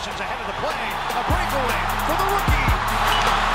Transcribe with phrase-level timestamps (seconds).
[0.00, 0.80] Pettersson's ahead of the play.
[1.12, 2.68] A breakaway for the rookie.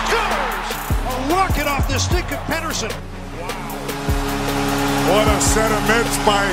[0.05, 0.69] Scores!
[1.09, 2.93] A rocket off the stick of Pettersson.
[3.41, 3.49] Wow.
[5.09, 6.45] What a set of mitts by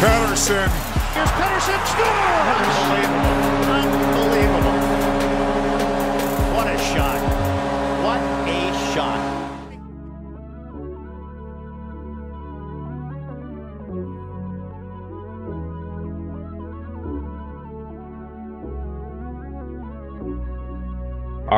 [0.00, 0.68] Pettersson.
[1.12, 1.76] Here's Pettersson.
[1.92, 2.78] Scores!
[2.88, 3.36] Unbelievable.
[4.16, 4.80] Unbelievable.
[6.56, 7.20] What a shot.
[8.02, 9.27] What a shot.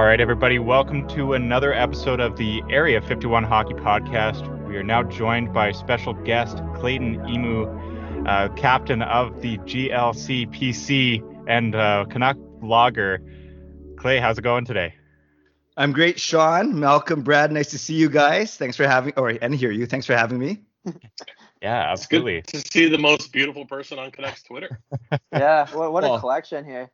[0.01, 4.49] All right, everybody, welcome to another episode of the Area 51 Hockey Podcast.
[4.67, 11.23] We are now joined by special guest Clayton Imoo, uh, captain of the GLC PC
[11.47, 13.19] and uh, Canuck blogger.
[13.99, 14.95] Clay, how's it going today?
[15.77, 17.53] I'm great, Sean, Malcolm, Brad.
[17.53, 18.57] Nice to see you guys.
[18.57, 19.85] Thanks for having, or and hear you.
[19.85, 20.63] Thanks for having me.
[21.63, 22.43] Yeah, It's good absolutely.
[22.59, 24.81] to see the most beautiful person on Canucks Twitter.
[25.31, 26.91] Yeah, what, what Well- a collection here.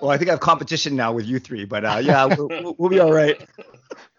[0.00, 2.74] Well, I think I have competition now with you three, but uh, yeah, we'll, we'll,
[2.78, 3.40] we'll be all right.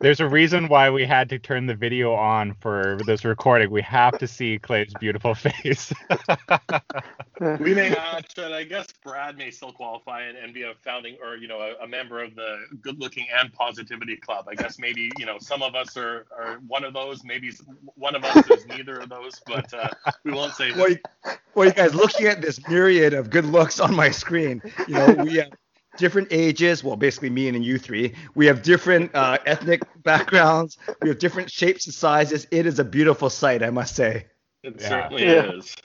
[0.00, 3.70] There's a reason why we had to turn the video on for this recording.
[3.70, 5.92] We have to see Clay's beautiful face.
[7.40, 11.16] We may not, but I guess Brad may still qualify and, and be a founding
[11.22, 14.44] or you know a, a member of the Good Looking and Positivity Club.
[14.46, 17.24] I guess maybe you know some of us are, are one of those.
[17.24, 17.50] Maybe
[17.94, 19.88] one of us is neither of those, but uh,
[20.22, 20.72] we won't say.
[20.72, 20.98] Well, you,
[21.54, 25.14] well, you guys, looking at this myriad of good looks on my screen, you know,
[25.24, 25.50] we have
[26.00, 26.82] different ages.
[26.82, 28.14] Well, basically me and you three.
[28.34, 30.78] We have different uh, ethnic backgrounds.
[31.02, 32.46] We have different shapes and sizes.
[32.50, 34.26] It is a beautiful sight, I must say.
[34.64, 34.88] It Yeah.
[34.88, 35.52] certainly Yeah.
[35.52, 35.76] is.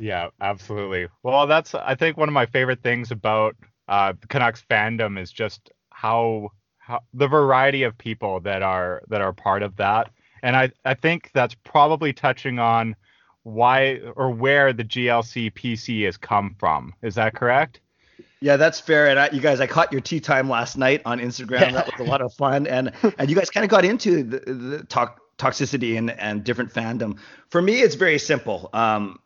[0.00, 1.06] Yeah, absolutely.
[1.22, 3.54] Well, that's I think one of my favorite things about
[3.86, 9.32] uh, Canucks fandom is just how how the variety of people that are that are
[9.32, 10.10] part of that,
[10.42, 12.96] and I I think that's probably touching on
[13.44, 16.92] why or where the GLC PC has come from.
[17.02, 17.80] Is that correct?
[18.40, 19.08] Yeah, that's fair.
[19.08, 21.72] And I, you guys, I caught your tea time last night on Instagram.
[21.72, 24.38] That was a lot of fun, and and you guys kind of got into the,
[24.52, 27.18] the talk toxicity and and different fandom.
[27.48, 28.70] For me, it's very simple.
[28.72, 29.18] Um,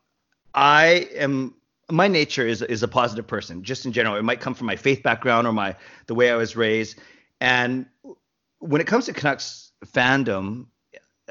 [0.55, 1.55] I am
[1.91, 4.17] my nature is is a positive person, just in general.
[4.17, 5.75] It might come from my faith background or my
[6.07, 6.99] the way I was raised.
[7.41, 7.87] And
[8.59, 10.67] when it comes to Canucks fandom,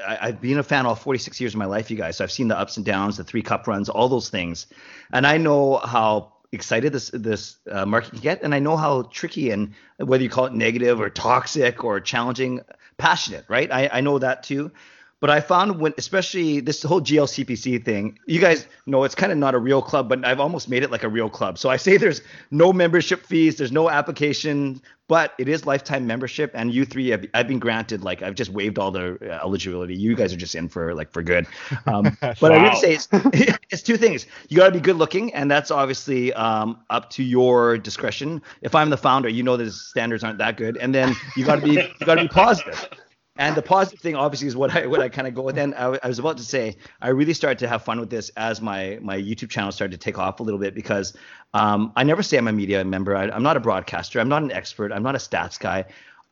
[0.04, 2.16] I, I've been a fan all 46 years of my life, you guys.
[2.16, 4.66] So I've seen the ups and downs, the three cup runs, all those things,
[5.12, 9.02] and I know how excited this this uh, market can get, and I know how
[9.02, 12.60] tricky and whether you call it negative or toxic or challenging,
[12.96, 13.70] passionate, right?
[13.70, 14.72] I, I know that too.
[15.20, 19.38] But I found when, especially this whole GLCPC thing, you guys know it's kind of
[19.38, 21.58] not a real club, but I've almost made it like a real club.
[21.58, 26.52] So I say there's no membership fees, there's no application, but it is lifetime membership.
[26.54, 29.96] And you three, have, I've been granted, like I've just waived all the uh, eligibility.
[29.96, 31.48] You guys are just in for like for good.
[31.86, 33.08] Um, but I would say it's,
[33.70, 34.26] it's two things.
[34.48, 38.40] You got to be good looking, and that's obviously um, up to your discretion.
[38.62, 41.56] If I'm the founder, you know the standards aren't that good, and then you got
[41.56, 42.88] to be you got to be positive.
[43.38, 45.56] And the positive thing, obviously, is what I what I kind of go with.
[45.58, 48.60] And I was about to say, I really started to have fun with this as
[48.60, 51.16] my my YouTube channel started to take off a little bit because
[51.54, 53.16] um, I never say I'm a media member.
[53.16, 54.18] I, I'm not a broadcaster.
[54.18, 54.90] I'm not an expert.
[54.90, 55.84] I'm not a stats guy.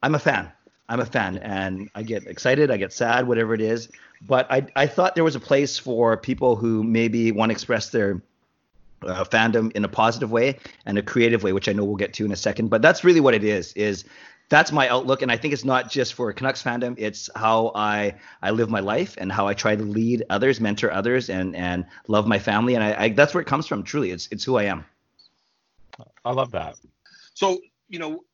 [0.02, 0.50] I'm a fan.
[0.88, 2.72] I'm a fan, and I get excited.
[2.72, 3.88] I get sad, whatever it is.
[4.22, 7.90] But I I thought there was a place for people who maybe want to express
[7.90, 8.20] their
[9.02, 12.14] uh, fandom in a positive way and a creative way, which I know we'll get
[12.14, 12.68] to in a second.
[12.68, 13.72] But that's really what it is.
[13.74, 14.04] Is
[14.48, 16.94] that's my outlook, and I think it's not just for Canucks fandom.
[16.98, 20.92] It's how I I live my life and how I try to lead others, mentor
[20.92, 22.74] others, and and love my family.
[22.74, 23.82] And I, I that's where it comes from.
[23.82, 24.84] Truly, it's it's who I am.
[26.24, 26.76] I love that.
[27.34, 28.24] So you know,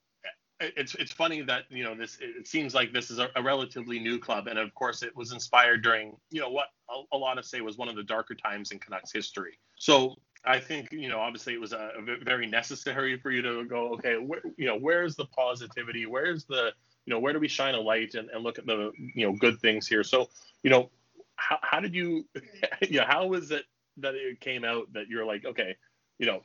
[0.61, 2.19] it's it's funny that you know this.
[2.21, 5.33] It seems like this is a, a relatively new club, and of course, it was
[5.33, 8.35] inspired during you know what a, a lot of say was one of the darker
[8.35, 9.59] times in Canucks history.
[9.77, 13.65] So I think you know obviously it was a, a very necessary for you to
[13.65, 16.07] go okay, where, you know where's the positivity?
[16.07, 16.73] Where's the
[17.07, 19.33] you know where do we shine a light and, and look at the you know
[19.33, 20.03] good things here?
[20.05, 20.29] So
[20.63, 20.91] you know
[21.37, 22.27] how, how did you
[22.83, 23.65] you know how was it
[23.99, 25.77] that it came out that you're like okay
[26.19, 26.43] you know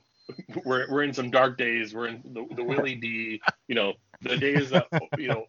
[0.66, 1.94] we're we're in some dark days.
[1.94, 5.46] We're in the, the Willie D, you know, the days that you know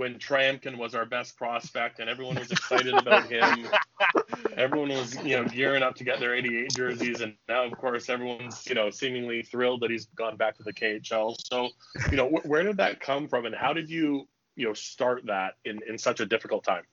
[0.00, 3.66] when Tryamkin was our best prospect and everyone was excited about him.
[4.56, 8.08] Everyone was you know gearing up to get their 88 jerseys, and now of course
[8.08, 11.36] everyone's you know seemingly thrilled that he's gone back to the KHL.
[11.44, 11.68] So
[12.10, 14.26] you know wh- where did that come from, and how did you
[14.56, 16.84] you know start that in in such a difficult time?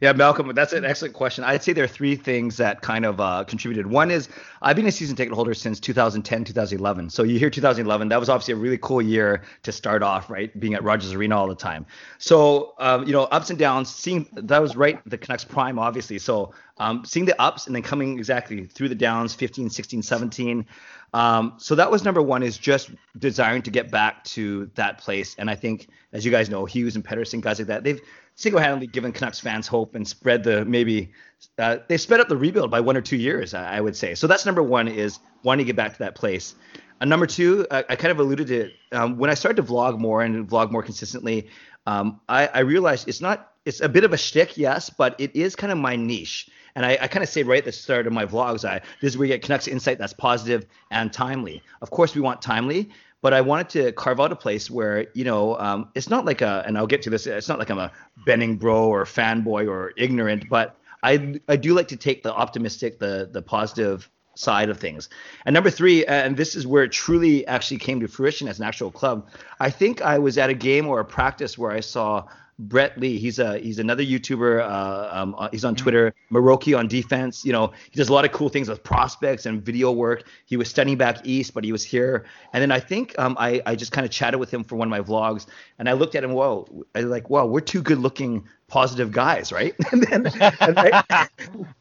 [0.00, 1.44] Yeah, Malcolm, that's an excellent question.
[1.44, 3.86] I'd say there are three things that kind of uh, contributed.
[3.86, 4.28] One is
[4.60, 7.10] I've been a season ticket holder since 2010, 2011.
[7.10, 10.58] So you hear 2011, that was obviously a really cool year to start off, right?
[10.58, 11.86] Being at Rogers Arena all the time.
[12.18, 16.18] So, um, you know, ups and downs, seeing that was right, the Canucks prime, obviously.
[16.18, 20.66] So um, seeing the ups and then coming exactly through the downs, 15, 16, 17.
[21.14, 25.36] Um, so that was number one is just desiring to get back to that place.
[25.38, 28.00] And I think, as you guys know, Hughes and Pettersson, guys like that, they've
[28.36, 31.12] single-handedly given Canucks fans hope and spread the maybe
[31.58, 34.14] uh, they sped up the rebuild by one or two years, I, I, would say.
[34.14, 36.54] So that's number one is wanting to get back to that place.
[37.02, 39.98] Number two, I, I kind of alluded to it um, when I started to vlog
[39.98, 41.48] more and vlog more consistently.
[41.86, 45.34] Um, I, I realized it's not it's a bit of a shtick, yes, but it
[45.34, 46.48] is kind of my niche.
[46.76, 49.12] And I, I kind of say right at the start of my vlogs, I this
[49.12, 51.62] is where you get Canucks insight that's positive and timely.
[51.82, 52.90] Of course, we want timely,
[53.24, 56.42] but I wanted to carve out a place where you know um, it's not like
[56.42, 57.26] a, and I'll get to this.
[57.26, 57.90] It's not like I'm a
[58.26, 62.98] Benning bro or fanboy or ignorant, but I I do like to take the optimistic,
[62.98, 65.08] the the positive side of things.
[65.46, 68.66] And number three, and this is where it truly actually came to fruition as an
[68.66, 69.26] actual club.
[69.58, 72.26] I think I was at a game or a practice where I saw
[72.58, 73.18] Brett Lee.
[73.18, 74.60] He's a he's another YouTuber.
[74.60, 76.14] Uh, um, uh, he's on Twitter.
[76.30, 77.44] Maroki on defense.
[77.44, 80.24] You know, he does a lot of cool things with prospects and video work.
[80.46, 82.26] He was studying back east, but he was here.
[82.52, 84.86] And then I think um, I I just kind of chatted with him for one
[84.86, 85.46] of my vlogs,
[85.78, 86.32] and I looked at him.
[86.32, 89.74] Whoa, I was like, wow, we're two good looking positive guys, right?
[89.92, 90.26] and then
[90.60, 91.28] and, I,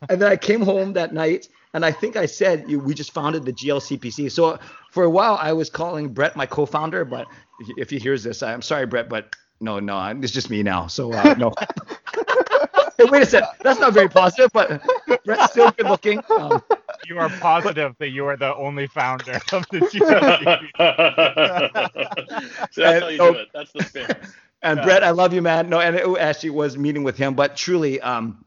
[0.09, 1.49] and then I came home that night.
[1.75, 4.31] And I think I said we just founded the GLCPC.
[4.31, 4.59] So
[4.91, 7.25] for a while, I was calling Brett my co-founder, but
[7.77, 10.87] if he hears this, I'm sorry, Brett, but no, no, it's just me now.
[10.87, 11.53] So uh, no.
[12.97, 13.49] hey, wait a second.
[13.61, 14.81] That's not very positive, but
[15.23, 16.21] Brett's still good looking.
[16.37, 16.61] Um,
[17.05, 20.59] you are positive but, that you are the only founder of the GLD.
[22.71, 23.49] so that's how you do it.
[23.53, 24.07] That's the spin.
[24.65, 24.85] And yeah.
[24.85, 25.67] Brett, I love you, man.
[25.67, 28.45] No, and it actually was meeting with him, but truly, um,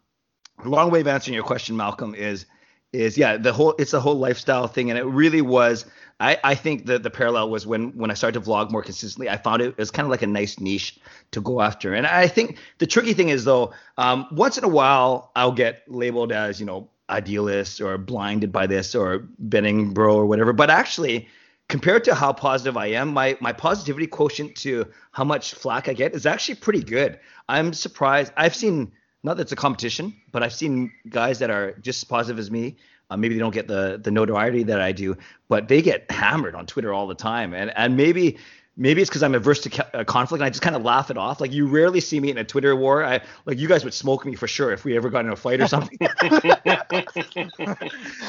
[0.64, 2.46] long way of answering your question, Malcolm, is
[2.92, 5.86] is yeah, the whole it's a whole lifestyle thing, and it really was
[6.18, 9.28] I, I think that the parallel was when when I started to vlog more consistently,
[9.28, 10.98] I found it was kind of like a nice niche
[11.32, 11.94] to go after.
[11.94, 15.82] And I think the tricky thing is though, um, once in a while I'll get
[15.88, 20.54] labeled as you know idealist or blinded by this or Benning bro or whatever.
[20.54, 21.28] But actually,
[21.68, 25.92] compared to how positive I am, my my positivity quotient to how much flack I
[25.92, 27.20] get is actually pretty good.
[27.46, 28.32] I'm surprised.
[28.38, 28.92] I've seen
[29.26, 32.50] not that it's a competition, but I've seen guys that are just as positive as
[32.50, 32.76] me
[33.10, 35.16] uh, maybe they don't get the the notoriety that I do,
[35.48, 37.54] but they get hammered on Twitter all the time.
[37.54, 38.38] And and maybe
[38.76, 41.16] maybe it's because I'm averse to uh, conflict and I just kind of laugh it
[41.16, 41.40] off.
[41.40, 43.04] Like you rarely see me in a Twitter war.
[43.04, 45.36] I like you guys would smoke me for sure if we ever got in a
[45.36, 45.96] fight or something.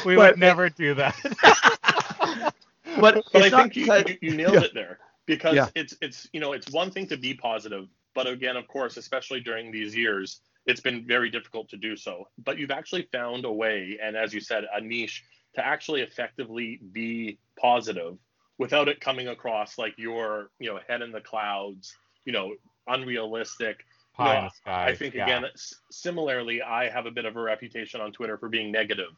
[0.06, 1.16] we but, would never do that.
[3.00, 4.62] but, but I think you, you, you, nailed yeah.
[4.62, 5.70] it there because yeah.
[5.74, 9.40] it's it's you know it's one thing to be positive, but again, of course, especially
[9.40, 12.28] during these years, it's been very difficult to do so.
[12.44, 15.24] But you've actually found a way, and as you said, a niche
[15.56, 18.18] to actually effectively be positive
[18.58, 22.54] without it coming across like you're, you know, head in the clouds, you know,
[22.88, 23.86] unrealistic.
[24.20, 25.26] You know, I think yeah.
[25.26, 25.46] again,
[25.92, 29.12] similarly, I have a bit of a reputation on Twitter for being negative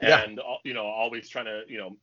[0.00, 0.54] and yeah.
[0.62, 1.96] you know, always trying to, you know,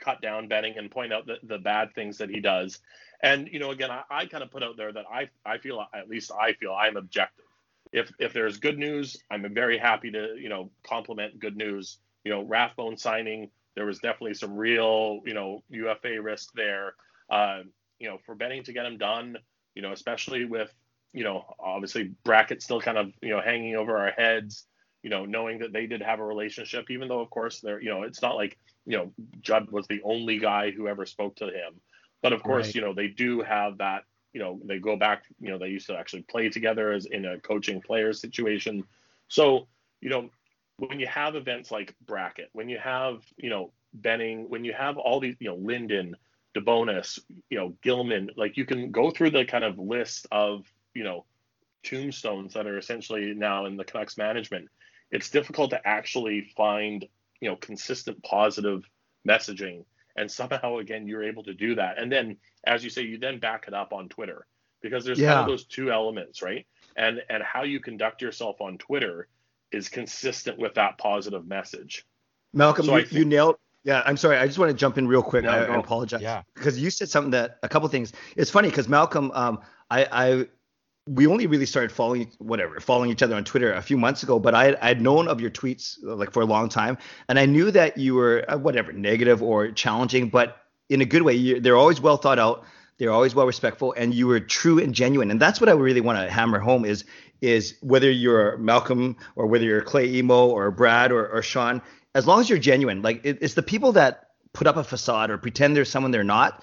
[0.00, 2.80] cut down Benning and point out the, the bad things that he does.
[3.22, 5.86] And you know, again, I, I kind of put out there that I I feel
[5.94, 7.44] at least I feel I'm objective
[7.92, 11.98] if if there's good news, I'm very happy to you know compliment good news.
[12.24, 16.94] You know, Rathbone signing, there was definitely some real you know UFA risk there.
[17.30, 17.60] Uh,
[17.98, 19.36] you know, for Benning to get him done,
[19.74, 20.72] you know, especially with
[21.12, 24.66] you know obviously Brackett still kind of you know hanging over our heads.
[25.02, 27.90] You know, knowing that they did have a relationship, even though of course they're you
[27.90, 31.46] know it's not like you know Judd was the only guy who ever spoke to
[31.46, 31.80] him,
[32.22, 32.74] but of course right.
[32.76, 35.86] you know they do have that you know they go back you know they used
[35.86, 38.84] to actually play together as in a coaching players situation.
[39.28, 39.68] So
[40.00, 40.30] you know
[40.78, 44.96] when you have events like Brackett when you have you know benning when you have
[44.96, 46.16] all these you know linden
[46.56, 47.18] debonis
[47.50, 51.24] you know gilman like you can go through the kind of list of you know
[51.82, 54.68] tombstones that are essentially now in the canucks management.
[55.10, 57.06] It's difficult to actually find
[57.40, 58.88] you know consistent positive
[59.28, 59.84] messaging
[60.16, 61.98] and somehow again you're able to do that.
[61.98, 64.46] And then as you say you then back it up on twitter
[64.80, 65.28] because there's yeah.
[65.34, 66.66] kind of those two elements right?
[66.96, 69.28] And and how you conduct yourself on twitter
[69.70, 72.04] is consistent with that positive message.
[72.52, 75.08] Malcolm so you, think, you nailed yeah i'm sorry i just want to jump in
[75.08, 75.44] real quick.
[75.44, 76.22] No, I, I, apologize.
[76.22, 76.42] Yeah.
[76.54, 78.12] Because you said something that a couple things.
[78.36, 80.46] It's funny because malcolm um i i
[81.06, 84.38] we only really started following whatever following each other on Twitter a few months ago,
[84.38, 86.96] but I I'd known of your tweets like for a long time,
[87.28, 91.22] and I knew that you were uh, whatever negative or challenging, but in a good
[91.22, 91.34] way.
[91.34, 92.64] You, they're always well thought out.
[92.98, 95.30] They're always well respectful, and you were true and genuine.
[95.30, 97.04] And that's what I really want to hammer home is
[97.40, 101.82] is whether you're Malcolm or whether you're Clay Imoo or Brad or, or Sean,
[102.14, 105.30] as long as you're genuine, like it, it's the people that put up a facade
[105.30, 106.62] or pretend they're someone they're not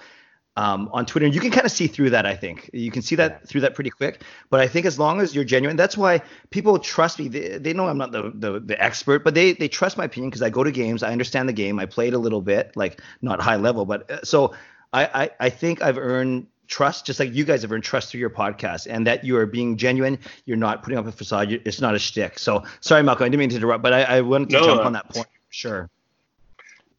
[0.56, 1.26] um, on Twitter.
[1.26, 2.70] You can kind of see through that, I think.
[2.72, 3.46] You can see that yeah.
[3.46, 4.22] through that pretty quick.
[4.50, 7.28] But I think as long as you're genuine, that's why people trust me.
[7.28, 10.30] They, they know I'm not the, the, the expert, but they they trust my opinion
[10.30, 13.00] because I go to games, I understand the game, I played a little bit, like
[13.22, 14.54] not high level, but uh, so
[14.92, 18.20] I, I, I think I've earned trust, just like you guys have earned trust through
[18.20, 20.18] your podcast, and that you are being genuine.
[20.46, 21.52] You're not putting up a facade.
[21.52, 22.38] It's not a shtick.
[22.38, 24.84] So sorry, Malcolm, I didn't mean to interrupt, but I, I wanted to no, jump
[24.84, 25.26] on that point.
[25.50, 25.88] Sure.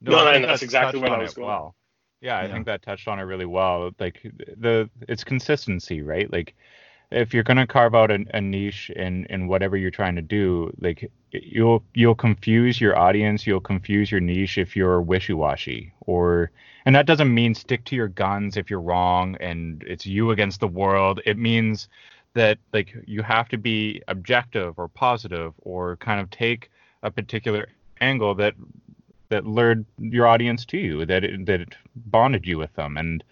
[0.01, 1.47] No, no that's, that's exactly what I was going.
[1.47, 1.75] Well.
[2.21, 2.53] Yeah, I yeah.
[2.53, 3.91] think that touched on it really well.
[3.99, 4.21] Like
[4.57, 6.31] the it's consistency, right?
[6.31, 6.55] Like
[7.09, 10.71] if you're gonna carve out a, a, niche in in whatever you're trying to do,
[10.79, 16.51] like you'll you'll confuse your audience, you'll confuse your niche if you're wishy-washy, or
[16.85, 20.59] and that doesn't mean stick to your guns if you're wrong and it's you against
[20.59, 21.21] the world.
[21.25, 21.89] It means
[22.33, 26.69] that like you have to be objective or positive or kind of take
[27.03, 27.67] a particular
[27.99, 28.53] angle that
[29.31, 33.23] that lured your audience to you, that it, that it bonded you with them, and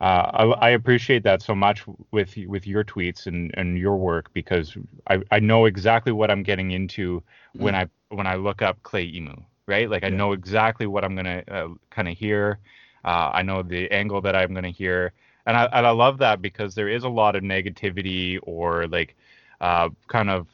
[0.00, 4.30] uh, I, I, appreciate that so much with with your tweets and, and your work
[4.34, 4.76] because
[5.08, 7.22] I, I know exactly what I'm getting into
[7.54, 7.78] when mm.
[7.78, 9.88] I when I look up Clay Imoo, right?
[9.88, 12.58] Like I know exactly what I'm gonna uh, kind of hear.
[13.04, 15.12] Uh, I know the angle that I'm gonna hear,
[15.46, 19.14] and I and I love that because there is a lot of negativity or like
[19.60, 20.48] uh, kind of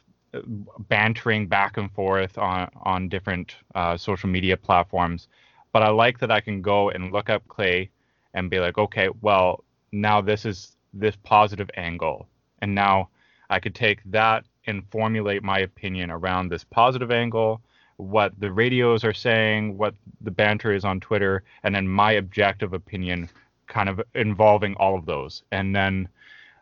[0.87, 5.27] bantering back and forth on on different uh, social media platforms.
[5.73, 7.89] But I like that I can go and look up Clay
[8.33, 12.27] and be like, okay, well now this is this positive angle,
[12.61, 13.09] and now
[13.49, 17.61] I could take that and formulate my opinion around this positive angle,
[17.97, 22.73] what the radios are saying, what the banter is on Twitter, and then my objective
[22.73, 23.29] opinion,
[23.67, 26.07] kind of involving all of those, and then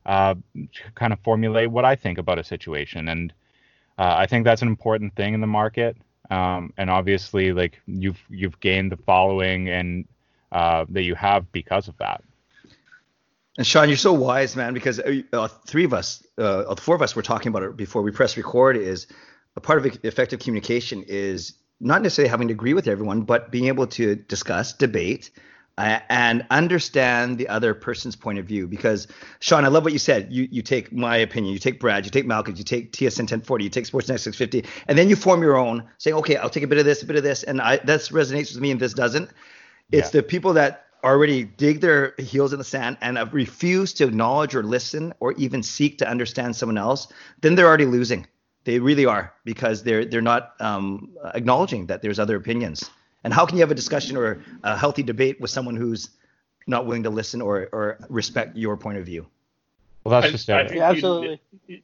[0.06, 0.34] uh,
[0.96, 3.10] kind of formulate what I think about a situation.
[3.10, 3.34] And
[4.00, 5.98] uh, I think that's an important thing in the market.
[6.32, 10.08] Um, and obviously, like you've you've gained the following and
[10.52, 12.24] uh, that you have because of that.
[13.58, 16.96] And Sean, you're so wise, man, because uh, uh three of us, uh, the four
[16.96, 18.78] of us, were talking about it before we press record.
[18.78, 19.08] Is
[19.58, 23.66] a part of effective communication is not necessarily having to agree with everyone, but being
[23.66, 25.40] able to discuss, debate, uh,
[25.80, 28.68] and understand the other person's point of view.
[28.68, 29.08] Because
[29.40, 30.32] Sean, I love what you said.
[30.32, 33.64] You you take my opinion, you take Brad, you take Malcolm, you take TSN 1040,
[33.64, 36.68] you take Sportsnet 650, and then you form your own, saying, okay, I'll take a
[36.68, 38.94] bit of this, a bit of this, and I that resonates with me, and this
[38.94, 39.30] doesn't.
[39.92, 40.22] It's yeah.
[40.22, 44.64] the people that already dig their heels in the sand and refuse to acknowledge or
[44.64, 47.08] listen or even seek to understand someone else.
[47.42, 48.28] Then they're already losing.
[48.66, 52.90] They really are because they're they're not um, acknowledging that there's other opinions.
[53.24, 56.12] And how can you have a discussion or a healthy debate with someone who's
[56.68, 59.28] not willing to listen or, or respect your point of view?
[60.04, 61.42] Well, that's just I, yeah, absolutely.
[61.68, 61.82] You,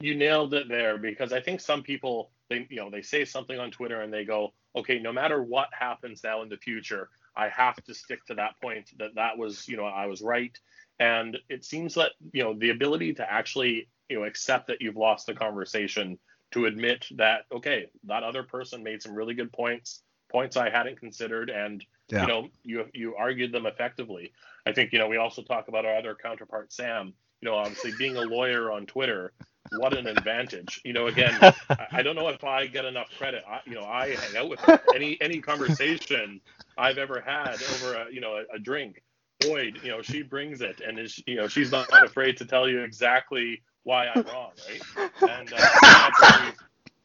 [0.00, 3.58] you nailed it there because I think some people they you know they say something
[3.58, 7.48] on Twitter and they go, okay, no matter what happens now in the future, I
[7.48, 10.56] have to stick to that point that that was you know I was right.
[10.98, 14.96] And it seems that you know the ability to actually you know accept that you've
[14.96, 16.18] lost the conversation,
[16.52, 20.98] to admit that okay, that other person made some really good points points I hadn't
[20.98, 22.22] considered, and yeah.
[22.22, 24.32] you know, you you argued them effectively.
[24.66, 27.12] I think you know we also talk about our other counterpart, Sam.
[27.40, 29.32] You know, obviously being a lawyer on Twitter,
[29.78, 30.80] what an advantage.
[30.84, 31.54] You know, again, I,
[31.92, 33.44] I don't know if I get enough credit.
[33.48, 34.80] I, you know, I hang out with her.
[34.94, 36.40] Any any conversation
[36.76, 39.02] I've ever had over a you know a, a drink,
[39.40, 42.68] Boyd, you know, she brings it, and is you know she's not afraid to tell
[42.68, 45.10] you exactly why I'm wrong, right?
[45.22, 46.50] And uh, I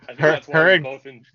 [0.08, 1.26] think that's why we both in,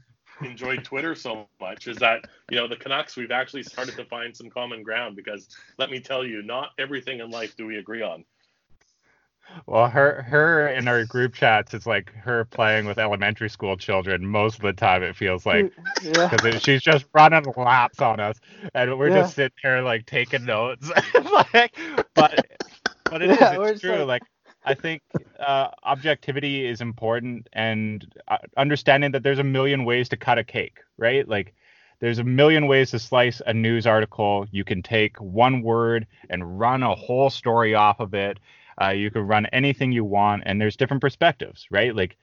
[0.42, 4.37] enjoyed Twitter so much is that you know the Canucks we've actually started to find
[4.37, 8.02] some common ground because let me tell you, not everything in life do we agree
[8.02, 8.25] on.
[9.66, 14.25] Well, her her in our group chats, it's like her playing with elementary school children
[14.25, 15.02] most of the time.
[15.02, 16.59] It feels like because yeah.
[16.59, 18.40] she's just running laps on us,
[18.75, 19.23] and we're yeah.
[19.23, 20.90] just sitting there like taking notes.
[21.54, 21.76] like,
[22.14, 22.47] but
[23.04, 24.04] but it yeah, is, it's true.
[24.04, 24.23] Like, like
[24.64, 25.02] I think
[25.38, 30.45] uh, objectivity is important and uh, understanding that there's a million ways to cut a
[30.45, 31.26] cake, right?
[31.26, 31.55] Like
[32.00, 34.47] there's a million ways to slice a news article.
[34.50, 38.38] You can take one word and run a whole story off of it.
[38.81, 41.95] Uh, you can run anything you want, and there's different perspectives, right?
[41.95, 42.17] Like,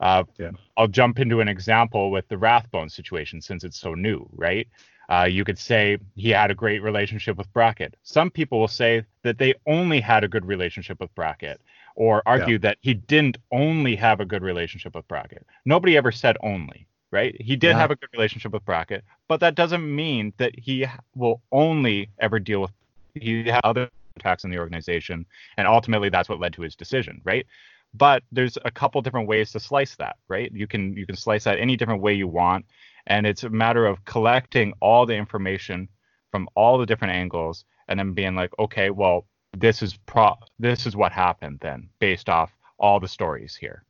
[0.00, 0.50] uh, yeah.
[0.76, 4.68] I'll jump into an example with the Rathbone situation since it's so new, right?
[5.08, 7.96] Uh, you could say he had a great relationship with Brackett.
[8.02, 11.60] Some people will say that they only had a good relationship with Brackett
[11.96, 12.58] or argue yeah.
[12.58, 15.46] that he didn't only have a good relationship with Brackett.
[15.64, 17.36] Nobody ever said only, right?
[17.40, 17.78] He did yeah.
[17.78, 22.38] have a good relationship with Brackett, but that doesn't mean that he will only ever
[22.38, 22.70] deal with
[23.14, 25.26] he had other attacks in the organization,
[25.58, 27.46] and ultimately that's what led to his decision, right?
[27.94, 30.50] but there's a couple different ways to slice that, right?
[30.52, 32.64] You can you can slice that any different way you want,
[33.06, 35.88] and it's a matter of collecting all the information
[36.30, 40.86] from all the different angles and then being like, okay, well, this is pro this
[40.86, 43.84] is what happened then based off all the stories here.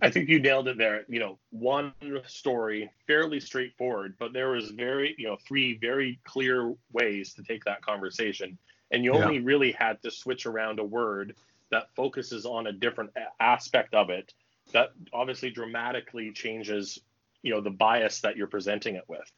[0.00, 1.04] I think you nailed it there.
[1.08, 1.92] You know, one
[2.26, 7.64] story, fairly straightforward, but there was very, you know, three very clear ways to take
[7.64, 8.56] that conversation,
[8.92, 9.24] and you Yeah.
[9.24, 11.34] only really had to switch around a word
[11.70, 14.32] that focuses on a different aspect of it
[14.72, 16.98] that obviously dramatically changes,
[17.42, 19.30] you know, the bias that you're presenting it with.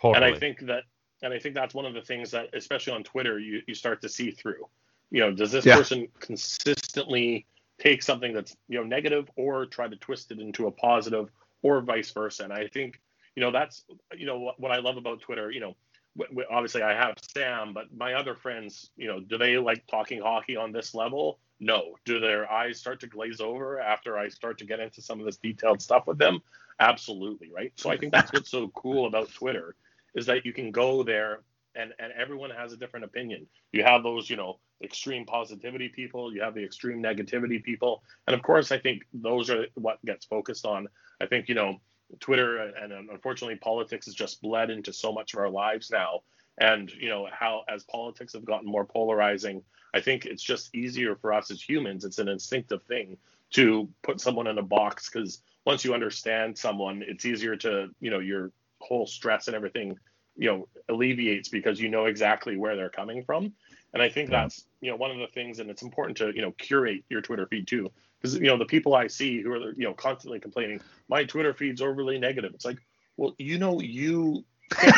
[0.00, 0.16] Totally.
[0.16, 0.84] And I think that,
[1.22, 4.02] and I think that's one of the things that, especially on Twitter, you, you start
[4.02, 4.68] to see through.
[5.10, 5.76] You know, does this Yeah.
[5.76, 7.46] person consistently
[7.78, 11.28] take something that's you know negative or try to twist it into a positive,
[11.62, 12.44] or vice versa?
[12.44, 13.00] And I think
[13.36, 13.84] you know that's
[14.16, 15.50] you know what, what I love about Twitter.
[15.50, 15.76] You know,
[16.16, 19.86] w- w- obviously I have Sam, but my other friends, you know, do they like
[19.86, 21.38] talking hockey on this level?
[21.60, 21.96] No.
[22.04, 25.26] Do their eyes start to glaze over after I start to get into some of
[25.26, 26.42] this detailed stuff with them?
[26.80, 27.72] Absolutely, right?
[27.76, 29.76] So I think that's what's so cool about Twitter
[30.14, 31.42] is that you can go there
[31.74, 33.46] and and everyone has a different opinion.
[33.72, 38.34] You have those, you know, extreme positivity people, you have the extreme negativity people, and
[38.34, 40.88] of course, I think those are what gets focused on.
[41.20, 41.80] I think you know,
[42.20, 46.20] Twitter and unfortunately politics has just bled into so much of our lives now,
[46.58, 49.62] and you know how as politics have gotten more polarizing,
[49.94, 52.04] I think it's just easier for us as humans.
[52.04, 53.16] It's an instinctive thing
[53.52, 58.10] to put someone in a box because once you understand someone, it's easier to you
[58.10, 58.50] know your
[58.82, 59.98] whole stress and everything
[60.36, 63.52] you know alleviates because you know exactly where they're coming from.
[63.94, 64.42] And i think Yeah.
[64.42, 67.20] that's you know one of the things and it's important to you know curate your
[67.22, 67.90] twitter feed too.
[68.20, 71.54] Because you know the people i see who are you know constantly complaining my twitter
[71.54, 72.52] feed's overly negative.
[72.54, 72.78] It's like
[73.16, 74.44] well you know you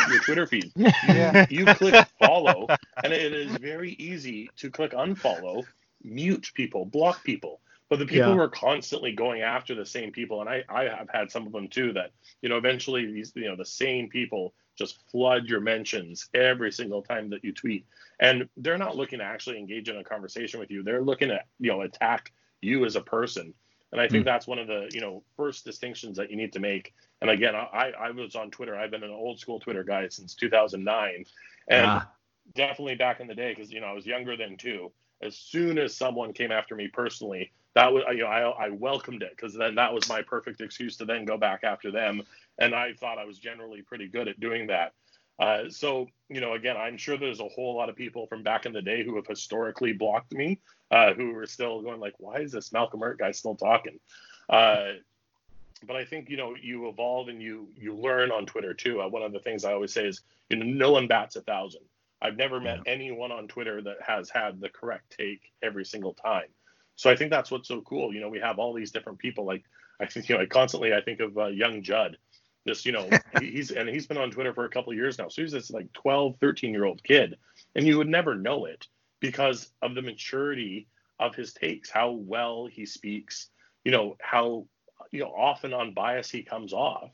[0.05, 0.71] your twitter feed.
[1.01, 1.45] You, Yeah.
[1.49, 2.71] you click follow
[3.03, 5.67] and it is very easy to click unfollow
[6.03, 8.35] mute people block people but the people Yeah.
[8.35, 11.51] who are constantly going after the same people and I, I have had some of
[11.53, 12.11] them too that
[12.41, 17.01] you know eventually these you know the same people just flood your mentions every single
[17.01, 17.85] time that you tweet
[18.19, 21.39] and they're not looking to actually engage in a conversation with you they're looking to
[21.59, 23.53] you know attack you as a person
[23.91, 24.25] and i think Hmm.
[24.25, 27.55] that's one of the you know first distinctions that you need to make and again
[27.55, 31.25] i i was on twitter i've been an old school twitter guy since 2009
[31.69, 32.07] and Ah.
[32.53, 34.91] definitely back in the day because you know I was younger then too.
[35.21, 39.21] As soon as someone came after me personally, that was you know I I welcomed
[39.21, 42.23] it because then that was my perfect excuse to then go back after them,
[42.57, 44.93] and I thought I was generally pretty good at doing that.
[45.37, 48.65] Uh, so you know again I'm sure there's a whole lot of people from back
[48.65, 50.59] in the day who have historically blocked me,
[50.89, 53.99] uh, who are still going like why is this Malcolm Hurt guy still talking?
[54.49, 54.93] Uh,
[55.85, 59.01] but I think you know you evolve and you you learn on Twitter too.
[59.01, 61.41] Uh, one of the things I always say is you know no one bats a
[61.41, 61.81] thousand.
[62.21, 66.47] I've never met anyone on Twitter that has had the correct take every single time.
[66.95, 68.13] So I think that's what's so cool.
[68.13, 69.45] You know, we have all these different people.
[69.45, 69.63] Like
[69.99, 72.17] I think you know, I constantly I think of uh, young Judd.
[72.65, 75.27] This you know he's and he's been on Twitter for a couple of years now.
[75.29, 77.37] So he's this like 12, 13 year old kid,
[77.75, 78.87] and you would never know it
[79.19, 80.87] because of the maturity
[81.19, 83.49] of his takes, how well he speaks.
[83.83, 84.67] You know how
[85.11, 87.11] you know often on bias he comes off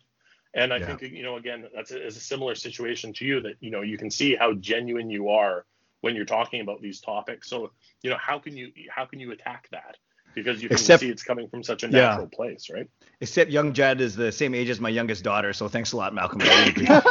[0.54, 0.96] and i Yeah.
[0.96, 3.82] think you know again that's a, is a similar situation to you that you know
[3.82, 5.65] you can see how genuine you are
[6.01, 7.71] when you're talking about these topics so
[8.03, 9.97] you know how can you how can you attack that
[10.35, 12.01] because you can Except- see it's coming from such a Yeah.
[12.09, 12.87] natural place right
[13.19, 16.13] Except young Jed is the same age as my youngest daughter, so thanks a lot,
[16.15, 16.41] Malcolm.
[16.43, 17.03] I really appreciate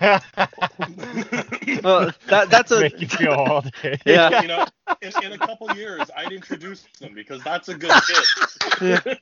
[0.00, 1.82] it.
[1.84, 3.70] Well, that that's a Make you feel old.
[4.06, 4.42] yeah.
[4.42, 4.64] you know
[5.02, 9.18] in, in a couple years i'd introduce them because that's a good kid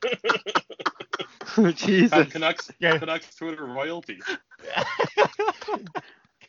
[1.75, 2.11] Jesus.
[2.11, 2.97] Have canucks Yeah.
[2.97, 4.19] canucks twitter royalty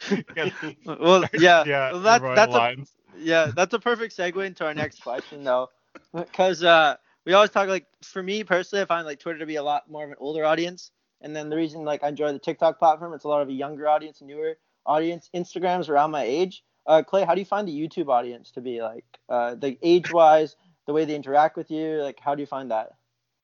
[0.87, 1.64] Well, yeah.
[1.66, 2.76] yeah, well, that, that's a
[3.18, 5.70] yeah, that's a perfect segue into our next question, though,
[6.14, 9.56] because uh, we always talk like for me personally, I find like Twitter to be
[9.56, 12.38] a lot more of an older audience, and then the reason like I enjoy the
[12.38, 15.30] TikTok platform, it's a lot of a younger audience, a newer audience.
[15.35, 16.62] Instagram's around my age.
[16.87, 20.54] Uh, Clay, how do you find the YouTube audience to be like uh, the age-wise,
[20.87, 22.00] the way they interact with you?
[22.02, 22.90] Like, how do you find that?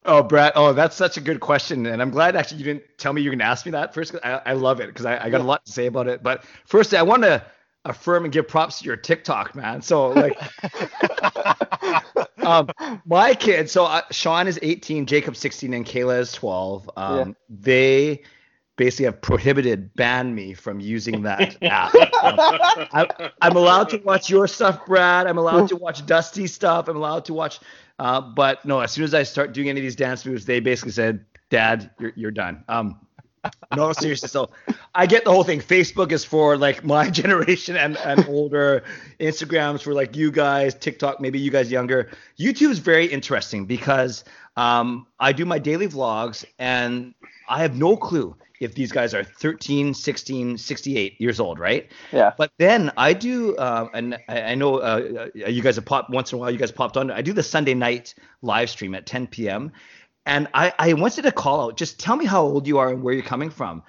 [0.05, 0.53] Oh, Brad.
[0.57, 3.31] Oh, that's such a good question, and I'm glad actually you didn't tell me you
[3.31, 4.15] were gonna ask me that first.
[4.25, 6.23] I, I love it because I, I got a lot to say about it.
[6.23, 7.45] But first, I want to
[7.85, 9.81] affirm and give props to your TikTok, man.
[9.83, 10.37] So like,
[12.39, 12.69] um,
[13.05, 13.73] my kids.
[13.73, 16.91] So uh, Sean is 18, Jacob 16, and Kayla is 12.
[16.97, 17.35] Um, Yeah.
[17.49, 18.23] They
[18.77, 21.95] basically have prohibited, banned me from using that app.
[21.95, 22.37] Um,
[22.93, 25.27] I, I'm allowed to watch your stuff, Brad.
[25.27, 26.89] I'm allowed to watch Dusty stuff.
[26.89, 27.61] I'm allowed to watch,
[27.99, 28.81] uh, but no.
[28.81, 31.91] As soon as I start doing any of these dance moves, they basically said, "Dad,
[31.99, 33.01] you're you're done." Um,
[33.75, 34.29] no, seriously.
[34.29, 34.51] So
[34.95, 35.61] I get the whole thing.
[35.61, 38.85] Facebook is for like my generation and, and older.
[39.21, 40.75] Instagram's for like you guys.
[40.75, 42.11] TikTok, maybe you guys younger.
[42.39, 44.25] YouTube is very interesting because
[44.57, 47.15] um, I do my daily vlogs and
[47.49, 51.91] I have no clue if these guys are 13, 16, 68 years old, right?
[52.13, 52.33] Yeah.
[52.37, 56.33] But then I do, uh, and I, I know uh, you guys have popped once
[56.33, 56.51] in a while.
[56.51, 57.11] You guys popped on.
[57.11, 59.73] I do the Sunday night live stream at 10 p.m.
[60.25, 61.77] And I, I wanted to call out.
[61.77, 63.83] Just tell me how old you are and where you're coming from.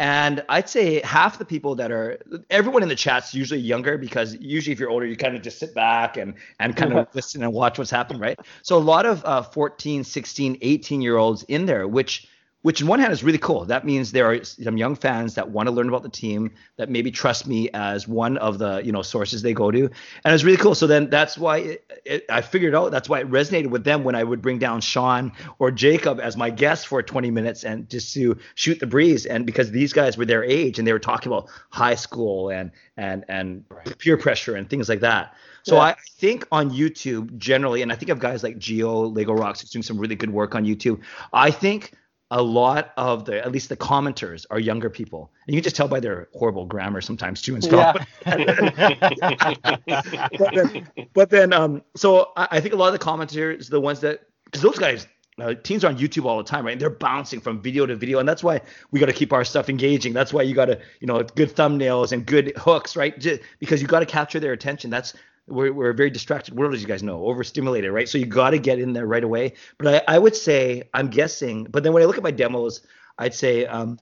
[0.00, 2.18] And I'd say half the people that are
[2.50, 5.58] everyone in the chat's usually younger because usually if you're older you kind of just
[5.58, 8.38] sit back and and kind of listen and watch what's happening, right?
[8.62, 12.28] So a lot of uh, 14, 16, 18 year olds in there, which
[12.62, 13.64] which in one hand is really cool.
[13.64, 16.90] That means there are some young fans that want to learn about the team that
[16.90, 19.88] maybe trust me as one of the you know sources they go to,
[20.24, 20.74] and it's really cool.
[20.74, 24.02] So then that's why it, it, I figured out that's why it resonated with them
[24.02, 27.88] when I would bring down Sean or Jacob as my guest for 20 minutes and
[27.88, 30.98] just to shoot the breeze, and because these guys were their age and they were
[30.98, 33.64] talking about high school and and and
[33.98, 35.34] peer pressure and things like that.
[35.62, 35.82] So Yeah.
[35.82, 39.70] I think on YouTube generally, and I think of guys like Geo Lego Rocks who's
[39.70, 41.00] doing some really good work on YouTube.
[41.32, 41.92] I think
[42.30, 45.76] a lot of the at least the commenters are younger people and you can just
[45.76, 48.46] tell by their horrible grammar sometimes too and stuff but
[50.54, 54.00] then, but then um so I, I think a lot of the commenters the ones
[54.00, 55.06] that because those guys
[55.40, 56.72] uh, teams are on YouTube all the time, right?
[56.72, 58.60] And they're bouncing from video to video, and that's why
[58.90, 60.12] we got to keep our stuff engaging.
[60.12, 63.18] That's why you got to, you know, good thumbnails and good hooks, right?
[63.18, 64.90] J- because you got to capture their attention.
[64.90, 65.14] That's
[65.48, 68.08] we're, we're a very distracted world, as you guys know, overstimulated, right?
[68.08, 69.54] So you got to get in there right away.
[69.78, 72.82] But I, I would say, I'm guessing, but then when I look at my demos,
[73.18, 73.98] I'd say um,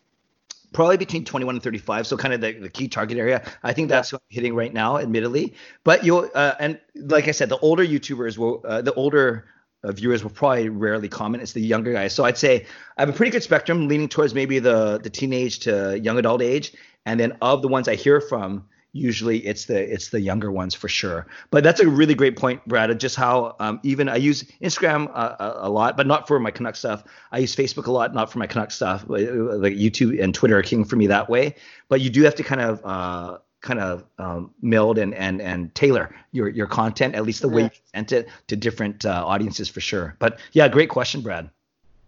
[0.72, 3.42] probably between 21 and 35 so kind of the, the key target area.
[3.62, 5.54] I think that's what i'm hitting right now admittedly.
[5.84, 9.46] But you'll uh, and like i said the older youtubers will uh, the older
[9.84, 11.42] uh, viewers will probably rarely comment.
[11.42, 12.14] It's the younger guys.
[12.14, 12.66] So i'd say
[12.98, 16.42] i have a pretty good spectrum leaning towards maybe the the teenage to young adult
[16.42, 16.72] age.
[17.06, 20.74] And then of the ones i hear from usually it's the it's the younger ones
[20.74, 21.26] for sure.
[21.50, 25.36] But that's a really great point brad just how um, even i use instagram uh,
[25.38, 27.04] a, a lot but not for my canuck stuff.
[27.32, 30.34] I use facebook a lot not for my canuck stuff but, uh, like youtube and
[30.34, 31.54] twitter are king for me that way.
[31.88, 35.74] But you do have to kind of uh, kind of um, meld and and and
[35.74, 39.68] tailor your your content at least the way you present it to different uh, audiences
[39.68, 40.16] for sure.
[40.18, 41.50] But yeah great question brad.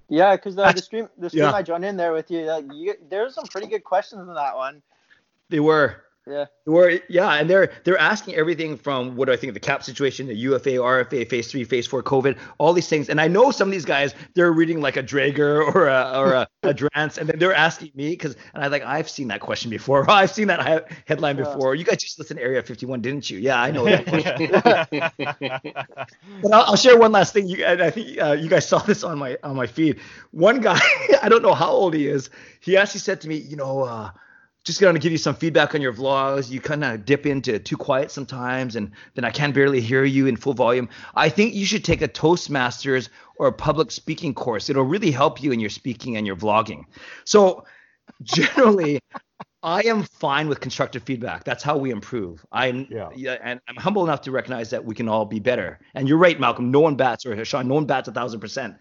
[0.08, 1.52] Yeah, because the, the stream the stream yeah.
[1.52, 4.56] I joined in there with you, like you, there's some pretty good questions in that
[4.56, 4.82] one.
[5.50, 6.44] they were Yeah.
[6.66, 9.82] Or yeah, and they're they're asking everything from what do I think of the cap
[9.82, 13.08] situation, the UFA, RFA, phase three, phase four, COVID, all these things.
[13.08, 16.32] And I know some of these guys they're reading like a Drager or a or
[16.34, 19.40] a, a Drance, and then they're asking me because and I like I've seen that
[19.40, 20.08] question before.
[20.10, 21.74] I've seen that he- headline before.
[21.74, 23.38] You guys just listened to Area 51, didn't you?
[23.38, 24.04] Yeah, I know that.
[25.08, 25.58] question.
[26.42, 27.48] But I'll, I'll share one last thing.
[27.48, 30.00] You, and I think uh, you guys saw this on my on my feed.
[30.32, 30.78] One guy,
[31.22, 32.30] I don't know how old he is.
[32.60, 34.10] He actually said to me, you know, uh,
[34.68, 36.50] just going to give you some feedback on your vlogs.
[36.50, 40.26] You kind of dip into too quiet sometimes, and then I can barely hear you
[40.26, 40.88] in full volume.
[41.14, 44.68] I think you should take a Toastmasters or a public speaking course.
[44.70, 46.84] It'll really help you in your speaking and your vlogging.
[47.24, 47.64] So
[48.22, 49.00] generally.
[49.60, 51.42] I am fine with constructive feedback.
[51.42, 52.46] That's how we improve.
[52.52, 53.08] I'm Yeah.
[53.42, 55.80] and I'm humble enough to recognize that we can all be better.
[55.96, 56.70] And you're right, Malcolm.
[56.70, 57.66] No one bats or Sean.
[57.66, 58.76] No one bats a thousand percent.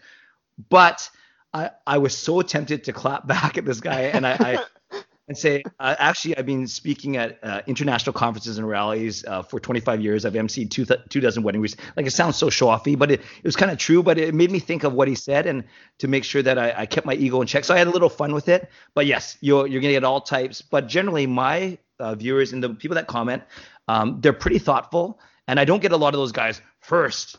[0.70, 1.10] But
[1.52, 4.64] I I was so tempted to clap back at this guy, and I, I
[5.28, 9.60] and say, uh, actually, I've been speaking at uh, international conferences and rallies uh, for
[9.60, 10.26] 25 years.
[10.26, 11.78] I've emceed two, th- two dozen wedding weddings.
[11.98, 14.02] Like it sounds so show offy, but it, it was kind of true.
[14.02, 15.66] But it made me think of what he said and
[16.00, 17.66] to make sure that I, I kept my ego in check.
[17.66, 18.70] So I had a little fun with it.
[18.94, 20.62] But yes, you're, you're going to get all types.
[20.62, 23.44] But generally, my uh, viewers and the people that comment,
[23.88, 25.20] um, they're pretty thoughtful.
[25.48, 27.38] And I don't get a lot of those guys first,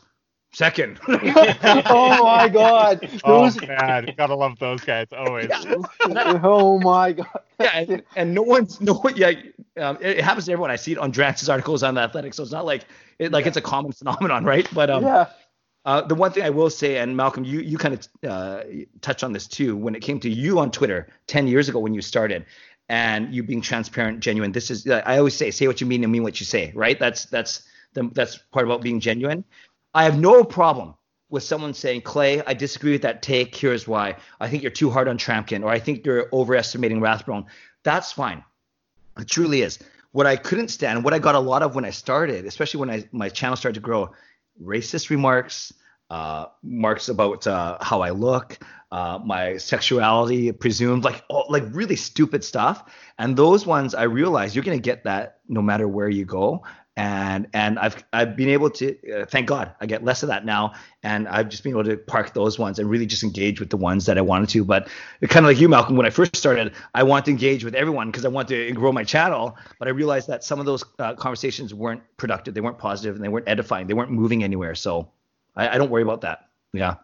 [0.51, 0.99] second.
[1.07, 3.09] oh my god.
[3.23, 5.49] oh Those, man, gotta love those guys always.
[6.01, 7.41] oh my god.
[7.59, 9.15] yeah, and, and no one's no one.
[9.15, 9.33] Yeah,
[9.77, 10.71] um, it, it happens to everyone.
[10.71, 12.85] I see it on Drance's articles on the Athletic, so it's not like
[13.19, 14.67] it like it's a common phenomenon, right?
[14.73, 15.27] But um, yeah.
[15.85, 18.63] uh, the one thing I will say, and Malcolm, you you kind of uh,
[19.01, 21.93] touched on this too, when it came to you on Twitter ten years ago when
[21.93, 22.45] you started,
[22.89, 24.51] and you being transparent, genuine.
[24.51, 26.99] This is I always say, say what you mean and mean what you say, right?
[26.99, 29.43] That's that's the, that's part about being genuine.
[29.93, 30.95] I have no problem
[31.29, 33.55] with someone saying, Clay, I disagree with that take.
[33.55, 34.15] Here's why.
[34.39, 37.45] I think you're too hard on Tryamkin, or I think you're overestimating Rathbone.
[37.83, 38.43] That's fine.
[39.19, 39.79] It truly is.
[40.11, 42.89] What I couldn't stand, what I got a lot of when I started, especially when
[42.89, 44.11] I my channel started to grow,
[44.61, 45.71] racist remarks,
[46.09, 48.57] uh, marks about uh, how I look,
[48.91, 52.91] uh, my sexuality, presumed, like all, like really stupid stuff.
[53.19, 56.63] And those ones, I realized you're gonna get that no matter where you go.
[56.97, 60.45] And and I've I've been able to uh, thank God I get less of that
[60.45, 63.69] now, and I've just been able to park those ones and really just engage with
[63.69, 64.65] the ones that I wanted to.
[64.65, 64.89] But
[65.29, 68.11] kind of like you, Malcolm, when I first started, I want to engage with everyone
[68.11, 69.57] because I want to grow my channel.
[69.77, 73.23] But I realized that some of those uh, conversations weren't productive, they weren't positive, and
[73.23, 74.75] they weren't edifying, they weren't moving anywhere.
[74.75, 75.09] So
[75.55, 76.49] I, I don't worry about that.
[76.73, 76.95] Yeah.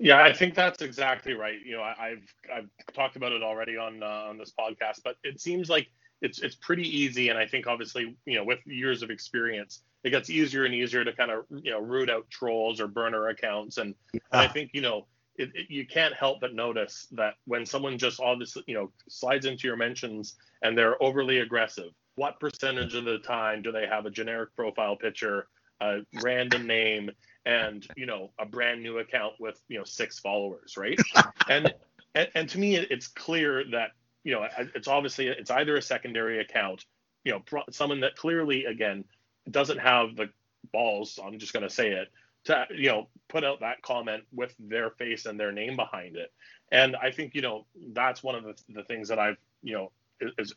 [0.00, 1.58] Yeah, I think that's exactly right.
[1.64, 5.16] You know, I, have I've talked about it already on uh, on this podcast, but
[5.24, 5.88] it seems like
[6.20, 10.10] it's it's pretty easy, and I think obviously you know with years of experience, it
[10.10, 13.78] gets easier and easier to kind of you know root out trolls or burner accounts,
[13.78, 17.64] and, and I think you know it, it, you can't help but notice that when
[17.64, 22.94] someone just obviously you know slides into your mentions and they're overly aggressive, what percentage
[22.94, 25.46] of the time do they have a generic profile picture,
[25.80, 27.10] a random name,
[27.46, 30.98] and you know a brand new account with you know six followers, right?
[31.48, 31.72] and,
[32.16, 33.92] and and to me, it's clear that
[34.24, 36.84] you know it's obviously it's either a secondary account,
[37.24, 39.04] you know, someone that clearly again
[39.50, 40.30] doesn't have the
[40.72, 41.18] balls.
[41.22, 42.08] I'm just going to say it
[42.44, 46.32] to you know put out that comment with their face and their name behind it.
[46.70, 49.92] And I think you know that's one of the, the things that I've you know
[50.38, 50.52] as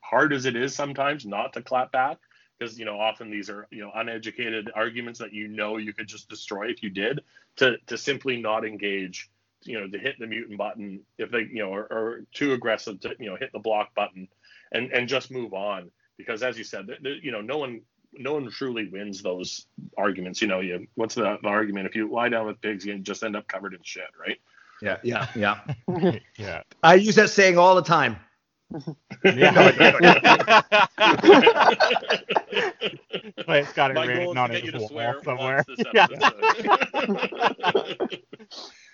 [0.00, 2.18] hard as it is sometimes not to clap back
[2.58, 6.06] because you know often these are you know uneducated arguments that you know you could
[6.06, 7.20] just destroy if you did
[7.56, 9.30] to to simply not engage
[9.64, 13.00] you know to hit the mutant button if they you know are, are too aggressive
[13.00, 14.28] to you know hit the block button
[14.72, 15.90] and and just move on.
[16.18, 16.88] Because as you said
[17.22, 17.82] you know no one
[18.14, 20.42] no one truly wins those arguments.
[20.42, 21.86] You know you what's the, the argument?
[21.86, 24.38] If you lie down with pigs you just end up covered in shit right?
[24.82, 24.98] Yeah.
[25.02, 25.28] Yeah.
[25.34, 25.60] Yeah.
[26.36, 26.62] Yeah.
[26.82, 28.16] I use that saying all the time.
[29.24, 29.52] Yeah.
[33.46, 35.64] but it's got it written on to get his you wall swear somewhere.
[35.68, 36.06] this Yeah.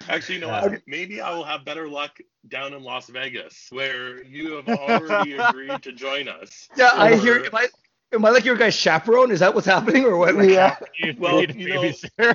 [0.08, 0.16] episode.
[0.16, 0.82] Actually, you know what?
[0.86, 2.18] Maybe I will have better luck
[2.48, 6.68] down in Las Vegas, where you have already agreed to join us.
[6.76, 7.44] Yeah, I hear.
[7.44, 7.68] Am I,
[8.12, 9.30] am I like your guy's chaperone?
[9.30, 10.34] Is that what's happening, or what?
[10.34, 10.76] Like, Yeah.
[11.18, 12.34] Well, you know-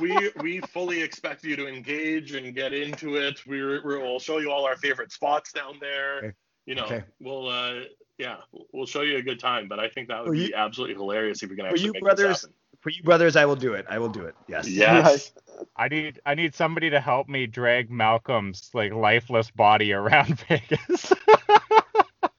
[0.00, 3.44] we we fully expect you to engage and get into it.
[3.46, 6.18] We're, we'll show you all our favorite spots down there.
[6.18, 6.32] Okay.
[6.66, 7.02] You know, Okay.
[7.20, 7.80] we'll uh,
[8.18, 8.36] yeah,
[8.72, 9.66] we'll show you a good time.
[9.66, 11.86] But I think that would For be you- absolutely hilarious if we can for actually
[11.86, 12.54] you make brothers, this happen.
[12.80, 13.86] For you brothers, I will do it.
[13.88, 14.34] I will do it.
[14.48, 14.68] Yes.
[14.68, 15.32] Yes.
[15.76, 21.12] I need I need somebody to help me drag Malcolm's like lifeless body around Vegas.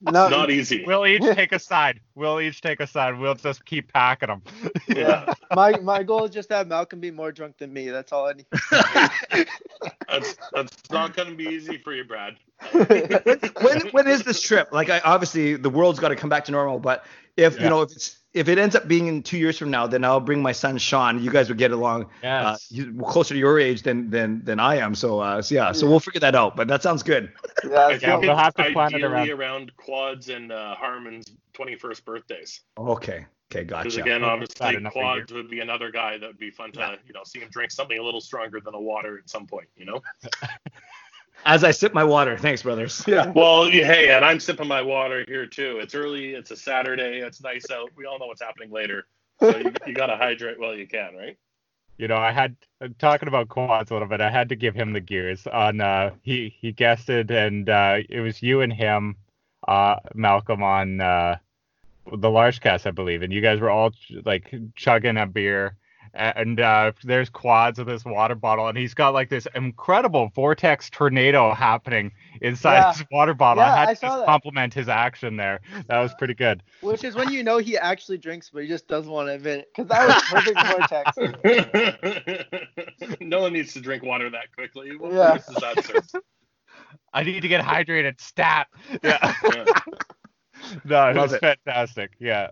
[0.04, 0.84] No, Not easy.
[0.84, 2.00] we'll each take a side.
[2.16, 3.20] We'll each take a side.
[3.20, 4.42] We'll just keep packing them.
[4.88, 5.32] yeah.
[5.56, 7.90] my my goal is just to have Malcolm be more drunk than me.
[7.92, 8.46] That's all I need.
[10.10, 12.36] That's that's not gonna be easy for you, Brad.
[12.72, 14.70] when when is this trip?
[14.72, 16.80] Like, I obviously the world's got to come back to normal.
[16.80, 17.06] But
[17.38, 17.64] if Yeah.
[17.64, 20.04] you know, if it's if it ends up being in two years from now, then
[20.06, 21.22] I'll bring my son Sean.
[21.22, 22.04] You guys would get along.
[22.04, 22.68] Uh, Yes.
[22.70, 24.96] he's closer to your age than than than I am.
[24.96, 25.72] So uh, so yeah.
[25.74, 26.56] So we'll figure that out.
[26.56, 27.32] But that sounds good.
[27.64, 30.76] Yeah, I so- Yeah, think we'll have to plan it around- around quads and uh,
[30.76, 32.62] Harmon's 21st birthdays.
[32.78, 33.26] Okay.
[33.54, 33.64] Okay.
[33.66, 34.02] Because Gotcha.
[34.02, 35.04] again, obviously, that's enough a year.
[35.04, 37.70] quads would be another guy that would be fun to you know see him drink
[37.72, 39.68] something a little stronger than a water at some point.
[39.76, 40.02] You know.
[41.46, 42.38] As I sip my water.
[42.38, 43.04] Thanks, brothers.
[43.08, 43.32] yeah.
[43.36, 45.80] Well, hey, and I'm sipping my water here too.
[45.80, 46.34] It's early.
[46.34, 47.20] It's a Saturday.
[47.20, 47.90] It's nice out.
[47.96, 49.06] We all know what's happening later.
[49.40, 51.38] So you, you got to hydrate while you can, right?
[52.02, 54.22] you know, I had uh, talking about quads a little bit.
[54.22, 55.82] I had to give him the gears on.
[55.82, 59.18] Uh, he he guessed it, and uh, it was you and him,
[59.68, 61.38] uh, Malcolm on uh,
[62.12, 65.76] the large cast, I believe, and you guys were all ch- like chugging a beer.
[66.14, 70.90] And uh, there's quads with this water bottle, and he's got like this incredible vortex
[70.90, 72.94] tornado happening inside Yeah.
[72.94, 73.64] his water bottle.
[73.64, 74.26] Yeah, I had I to just that.
[74.26, 75.62] compliment his action there.
[75.88, 76.64] That was pretty good.
[76.82, 79.60] Which is when you know he actually drinks, but he just doesn't want to admit
[79.60, 79.68] it.
[79.74, 80.22] Because that was
[81.16, 81.16] perfect
[82.28, 83.18] vortex.
[83.22, 84.96] no one needs to drink water that quickly.
[84.98, 85.32] What Yeah.
[85.38, 86.22] purpose does that serve?
[87.14, 88.20] I need to get hydrated.
[88.20, 88.68] Stat.
[89.04, 89.34] Yeah.
[89.44, 89.66] Yeah.
[90.86, 91.40] no, it Love was it.
[91.42, 92.12] fantastic.
[92.20, 92.50] Yeah.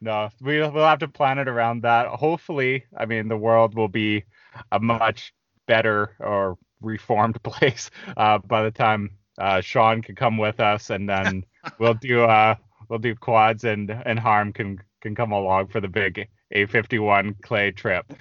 [0.00, 2.06] No, we, we'll have to plan it around that.
[2.08, 4.24] Hopefully, I mean, the world will be
[4.72, 5.34] a much
[5.66, 11.08] better or reformed place uh, by the time uh, Sean can come with us, and
[11.08, 11.44] then
[11.78, 12.54] we'll do uh,
[12.88, 17.70] we'll do quads, and and Harm can can come along for the big A51 clay
[17.70, 18.12] trip.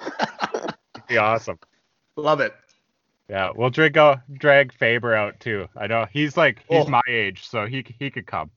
[0.00, 1.58] It'd be awesome.
[2.16, 2.54] Love it.
[3.28, 5.68] Yeah, we'll drink uh, drag Faber out too.
[5.76, 6.88] I know he's like he's Oh.
[6.88, 8.50] my age, so he he could come.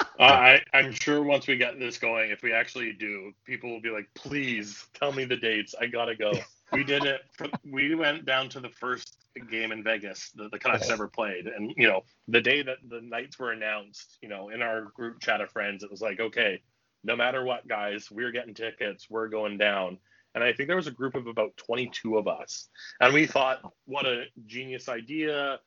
[0.00, 3.80] Uh, I, I'm sure once we get this going, if we actually do, people will
[3.80, 5.74] be like, please tell me the dates.
[5.80, 6.32] I gotta go.
[6.72, 7.20] We did it.
[7.36, 9.16] For, we went down to the first
[9.50, 13.00] game in Vegas that the Canucks ever played, and you know, the day that the
[13.02, 16.62] Knights were announced, you know, in our group chat of friends, it was like, okay,
[17.04, 19.08] no matter what, guys, we're getting tickets.
[19.10, 19.98] We're going down.
[20.34, 22.68] And I think there was a group of about 22 of us,
[23.00, 25.58] and we thought, what a genius idea.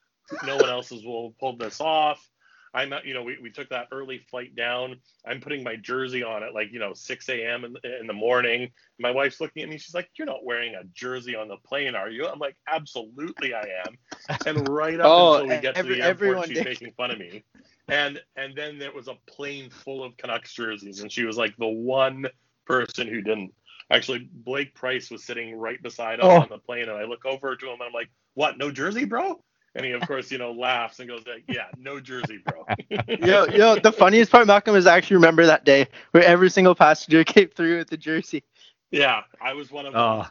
[0.43, 2.27] No one else has will pull this off.
[2.75, 4.97] I'm you know, we, we took that early flight down.
[5.25, 7.63] I'm putting my jersey on at like, you know, 6 a.m.
[7.65, 8.69] In, in the morning.
[8.99, 9.77] My wife's looking at me.
[9.77, 12.27] She's like, You're not wearing a jersey on the plane, are you?
[12.27, 13.97] I'm like, Absolutely, I am.
[14.45, 16.65] And right up Oh, until we get every- to the airport, she's did.
[16.65, 17.43] making fun of me.
[17.87, 21.55] And and then there was a plane full of Canucks jerseys, and she was like
[21.57, 22.25] the one
[22.65, 23.53] person who didn't.
[23.91, 26.41] Actually, Blake Price was sitting right beside us Oh.
[26.41, 28.57] on the plane, and I look over to him and I'm like, "What?
[28.57, 29.43] No jersey, bro?"
[29.75, 32.65] And he, of course, you know, laughs and goes like, "Yeah, no jersey, bro."
[33.19, 36.73] yo, yo, the funniest part, Malcolm, is I actually remember that day where every single
[36.75, 38.43] passenger came through with the jersey.
[38.91, 40.01] yeah, I was one of them.
[40.01, 40.27] Oh,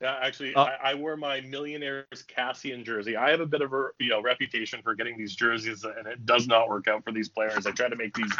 [0.00, 0.62] Yeah, actually, Oh.
[0.62, 3.16] I, I wore my Millionaires Cassian jersey.
[3.16, 6.26] I have a bit of a you know reputation for getting these jerseys, and it
[6.26, 7.66] does not work out for these players.
[7.66, 8.32] I try to make these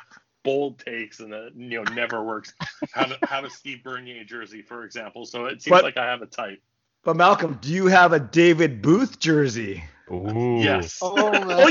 [0.43, 2.53] bold takes, and it you know never works.
[2.93, 5.27] have a, have a Steve Bernier jersey, for example.
[5.27, 6.61] So it seems But- like I have a type.
[7.05, 9.85] but Malcolm, do you have a David Booth jersey?
[10.11, 10.61] Ooh.
[10.61, 10.99] Yes.
[11.03, 11.15] Oh.
[11.17, 11.69] Oh.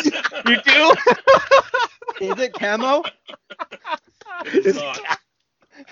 [0.50, 0.96] You do?
[2.34, 3.04] Is it camo?
[4.46, 5.00] It's not.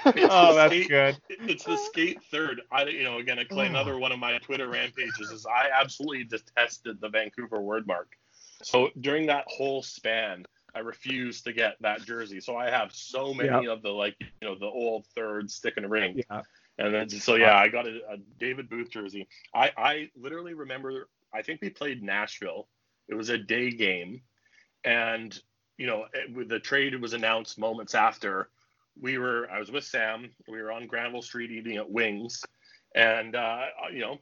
[0.06, 1.18] It's Oh, the that's skate- good.
[1.50, 2.62] It's the skate third.
[2.72, 3.46] I, you know, again, I Oh.
[3.54, 8.08] claim another one of my Twitter rampages is I absolutely detested the Vancouver word mark.
[8.64, 12.40] So during that whole span, I refused to get that jersey.
[12.40, 15.90] So I have so many of the like, you know, the old third stick and
[15.90, 16.22] ring.
[16.30, 16.42] Yeah.
[16.78, 19.28] And then so yeah, I got a, a David Booth jersey.
[19.54, 21.10] I I literally remember.
[21.34, 22.68] I think we played Nashville.
[23.08, 24.22] It was a day game,
[24.84, 25.38] and
[25.78, 28.50] you know, it, the trade was announced moments after.
[29.00, 29.50] We were.
[29.50, 30.30] I was with Sam.
[30.48, 32.44] We were on Granville Street eating at Wings,
[32.96, 34.14] and uh, you know,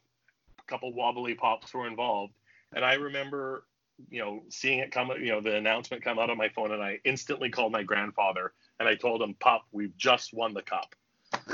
[0.59, 2.33] a couple wobbly pops were involved.
[2.73, 3.65] And I remember,
[4.09, 5.11] you know, seeing it come.
[5.19, 8.53] You know, the announcement come out on my phone, and I instantly called my grandfather
[8.79, 10.95] and I told him, "Pop, we've just won the cup."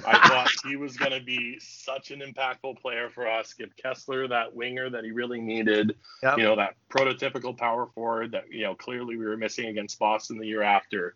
[0.05, 4.29] I thought he was going to be such an impactful player for us, give Kesler
[4.29, 6.37] that winger that he really needed, Yep.
[6.37, 10.37] you know, that prototypical power forward that, you know, clearly we were missing against Boston
[10.37, 11.15] the year after.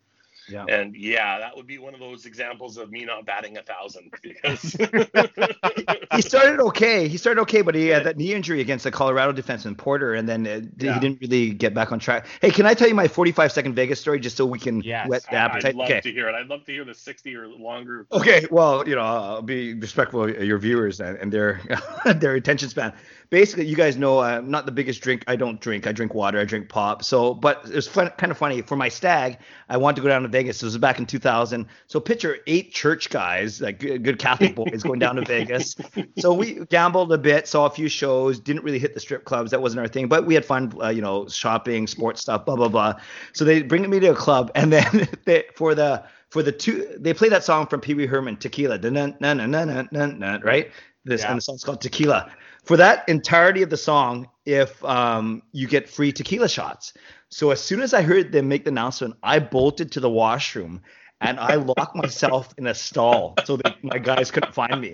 [0.50, 0.66] Yeah.
[0.70, 4.12] And yeah, that would be one of those examples of me not batting a thousand
[4.22, 4.62] because
[6.16, 7.08] he started okay.
[7.08, 10.28] He started okay, but he had that knee injury against the Colorado defenseman Porter, and
[10.28, 10.94] then uh, Yeah.
[10.94, 12.26] he didn't really get back on track.
[12.42, 15.08] Hey, can I tell you my 45 second Vegas story just so we can Yes.
[15.08, 15.66] whet the appetite?
[15.70, 16.02] I'd love okay.
[16.02, 16.36] to hear it.
[16.36, 18.08] I'd love to hear the 60 or longer.
[18.12, 21.62] Okay, well, you know, I'll be respectful of your viewers and, and their
[22.16, 22.94] their attention span.
[23.30, 25.24] Basically, you guys know I'm not the biggest drink.
[25.28, 25.86] I don't drink.
[25.86, 26.40] I drink water.
[26.40, 27.04] I drink pop.
[27.04, 29.38] So, but it was fun, kind of funny for my stag.
[29.70, 30.38] I wanted to go down to Vegas.
[30.47, 31.65] This was back in 2000.
[31.88, 35.75] So, picture eight church guys, like good, Catholic boys, going down to Vegas.
[36.19, 39.52] So we gambled a bit, saw a few shows, didn't really hit the strip clubs.
[39.52, 40.73] That wasn't our thing, but we had fun.
[40.82, 42.95] Uh, you know, shopping, sports stuff, blah blah blah.
[43.34, 46.95] So they bring me to a club, and then they, for the for the two
[46.99, 50.19] they play that song from Pee Wee Herman, Tequila, dun, dun, dun, dun, dun, dun,
[50.19, 50.71] dun, right?
[51.06, 51.30] This Yeah.
[51.30, 52.32] and the song's called Tequila.
[52.63, 56.93] For that entirety of the song, if um, you get free tequila shots.
[57.30, 60.82] So as soon as I heard them make the announcement, I bolted to the washroom
[61.22, 64.94] and I locked myself in a stall so that my guys couldn't find me.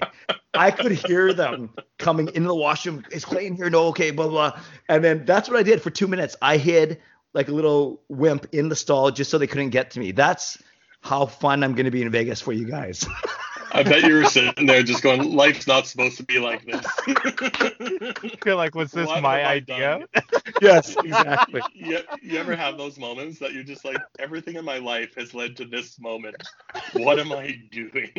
[0.53, 3.05] I could hear them coming into the washroom.
[3.11, 3.69] Is Clayton here?
[3.69, 4.59] No, okay, blah blah.
[4.89, 6.35] And then that's what I did for two minutes.
[6.41, 6.99] I hid
[7.33, 10.11] like a little wimp in the stall just so they couldn't get to me.
[10.11, 10.61] That's
[11.01, 13.05] how fun I'm going to be in Vegas for you guys.
[13.75, 16.85] I bet you were sitting there just going, life's not supposed to be like this.
[17.07, 20.07] I feel like was this What my idea?
[20.61, 21.61] yes, exactly.
[21.73, 25.33] you, you ever have those moments that you're just like, everything in my life has
[25.33, 26.37] led to this moment.
[26.93, 28.11] What am I doing?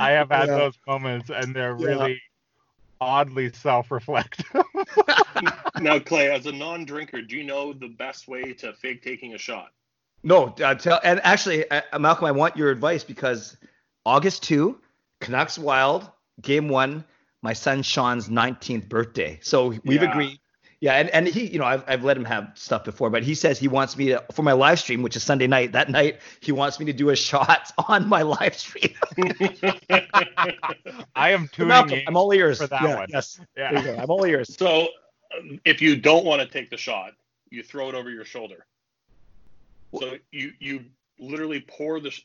[0.00, 0.56] I have had Yeah.
[0.56, 1.86] those moments, and they're Yeah.
[1.86, 2.20] really
[3.00, 4.46] oddly self-reflective.
[5.78, 9.38] now, Clay, as a non-drinker, do you know the best way to fake taking a
[9.38, 9.70] shot?
[10.24, 13.56] No, uh, tell and actually, uh, Malcolm, I want your advice because
[14.06, 14.80] August two,
[15.20, 16.10] Canucks Wild,
[16.40, 17.04] game one,
[17.42, 19.38] my son Sean's 19th birthday.
[19.42, 20.10] So we've Yeah.
[20.10, 20.40] agreed.
[20.80, 23.34] Yeah, and, and he, you know, I've, I've let him have stuff before, but he
[23.34, 26.20] says he wants me to, for my live stream, which is Sunday night, that night,
[26.40, 28.94] he wants me to do a shot on my live stream.
[31.14, 32.58] I am tuning Malcolm, in I'm all ears.
[32.58, 33.08] for that Yeah, one.
[33.10, 33.70] Yes, Yeah.
[33.70, 33.98] there you go.
[34.02, 34.56] I'm all ears.
[34.58, 34.88] So,
[35.38, 37.12] um, if you don't want to take the shot,
[37.50, 38.66] you throw it over your shoulder.
[40.00, 40.84] So you you
[41.18, 42.22] literally pour the sh-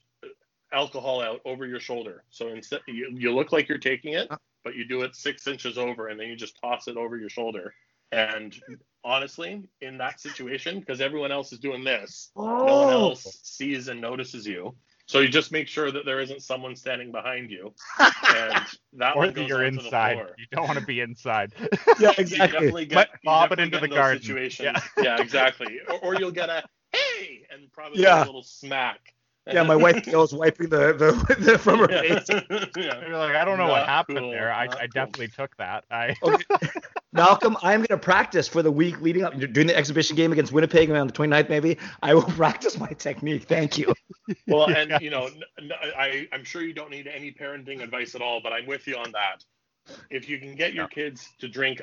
[0.72, 2.24] alcohol out over your shoulder.
[2.30, 4.38] So instead, you, you look like you're taking it, uh.
[4.64, 7.30] but you do it six inches over, and then you just toss it over your
[7.30, 7.74] shoulder.
[8.12, 8.56] And
[9.04, 12.90] honestly, in that situation, because everyone else is doing this, no one oh.
[12.90, 14.76] else sees and notices you.
[15.06, 19.26] So you just make sure that there isn't someone standing behind you, and that Or
[19.26, 20.14] one goes you're onto the inside.
[20.18, 20.36] floor.
[20.38, 21.52] You don't want to be inside.
[22.00, 22.48] Yeah, You exactly.
[22.60, 24.22] definitely get, But you bob it definitely into get the in those garden.
[24.22, 24.66] Situations.
[24.98, 25.04] Yeah.
[25.04, 25.80] Yeah, exactly.
[25.90, 28.24] Or, or you'll get a hey and probably Yeah.
[28.24, 29.14] a little smack
[29.52, 32.26] Yeah, my wife was wiping the, the, the from her face.
[32.78, 33.08] yeah.
[33.08, 34.52] You're like, I don't know what happened cool, there.
[34.54, 34.88] I, not I cool.
[34.94, 35.86] definitely took that.
[35.90, 36.44] I Okay.
[37.14, 40.52] Malcolm, I'm going to practice for the week leading up during the exhibition game against
[40.52, 41.78] Winnipeg on the 29th, maybe.
[42.04, 43.44] I will practice my technique.
[43.46, 43.94] Thank you.
[44.48, 48.14] Well, and you know, n- n- I, I'm sure you don't need any parenting advice
[48.14, 49.44] at all, but I'm with you on that.
[50.12, 51.82] If you can get your kids to drink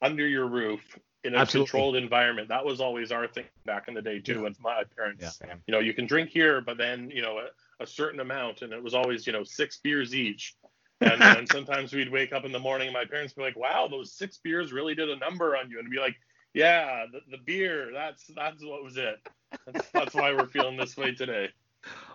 [0.00, 1.66] under your roof in a Absolutely.
[1.70, 4.40] controlled environment, that was always our thing back in the day too Yeah.
[4.40, 5.38] with my parents.
[5.44, 5.54] Yeah.
[5.66, 8.72] You know, you can drink here, but then you know a, a certain amount, and
[8.72, 10.54] it was always you know six beers each.
[11.00, 13.56] And, and sometimes we'd wake up in the morning, and my parents would be like,
[13.56, 16.16] "Wow, those six beers really did a number on you," and be like,
[16.54, 19.18] "Yeah, the, the beer, that's that's what was it.
[19.66, 21.48] That's, that's why we're feeling this way today."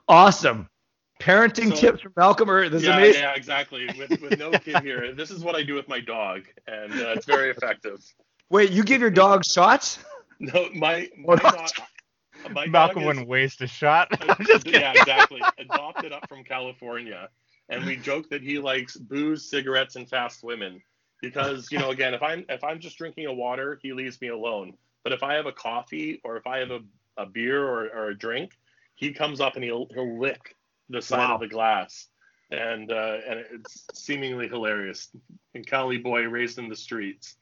[0.07, 0.69] Awesome.
[1.21, 2.49] Parenting So- tips from Malcolm.
[2.49, 3.21] Or this is yeah, amazing.
[3.21, 3.85] yeah, exactly.
[3.97, 7.13] With, with no kid here, this is what I do with my dog, and uh,
[7.15, 7.99] it's very effective.
[8.53, 9.97] Wait, you give your dog shots?
[10.39, 11.69] No, my my dog,
[12.51, 14.09] my Malcolm wouldn't waste a shot.
[14.21, 14.81] I'm just kidding.
[14.81, 15.41] yeah, exactly.
[15.57, 17.29] Adopted up from California,
[17.69, 20.81] and we joke that he likes booze, cigarettes, and fast women
[21.21, 24.27] because you know, again, if I'm if I'm just drinking a water, he leaves me
[24.29, 24.73] alone.
[25.03, 26.79] But if I have a coffee or if I have a,
[27.15, 28.51] a beer or, or a drink,
[28.95, 30.57] he comes up and he'll he'll lick
[30.89, 31.35] the side Wow.
[31.35, 32.07] of the glass,
[32.51, 35.09] and uh, and it's seemingly hilarious.
[35.55, 37.37] And Cali boy raised in the streets.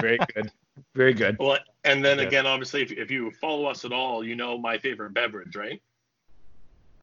[0.00, 0.52] Very good.
[0.94, 1.38] Very good.
[1.38, 2.26] Well, and then Yeah.
[2.26, 5.82] again, obviously, if, if you follow us at all, you know my favorite beverage, right?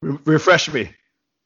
[0.01, 0.91] Re- refresh me.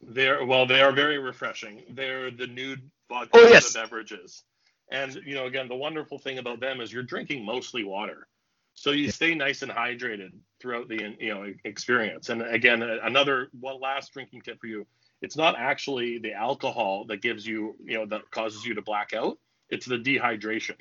[0.01, 1.83] They're well, they are very refreshing.
[1.89, 3.73] They're the nude vodka Oh, yes.
[3.73, 4.43] beverages,
[4.91, 8.27] and you know, again, the wonderful thing about them is you're drinking mostly water,
[8.75, 12.29] so you stay nice and hydrated throughout the you know experience.
[12.29, 14.87] And again, another one last drinking tip for you:
[15.21, 19.13] it's not actually the alcohol that gives you you know that causes you to black
[19.13, 19.37] out.
[19.69, 20.77] It's the dehydration.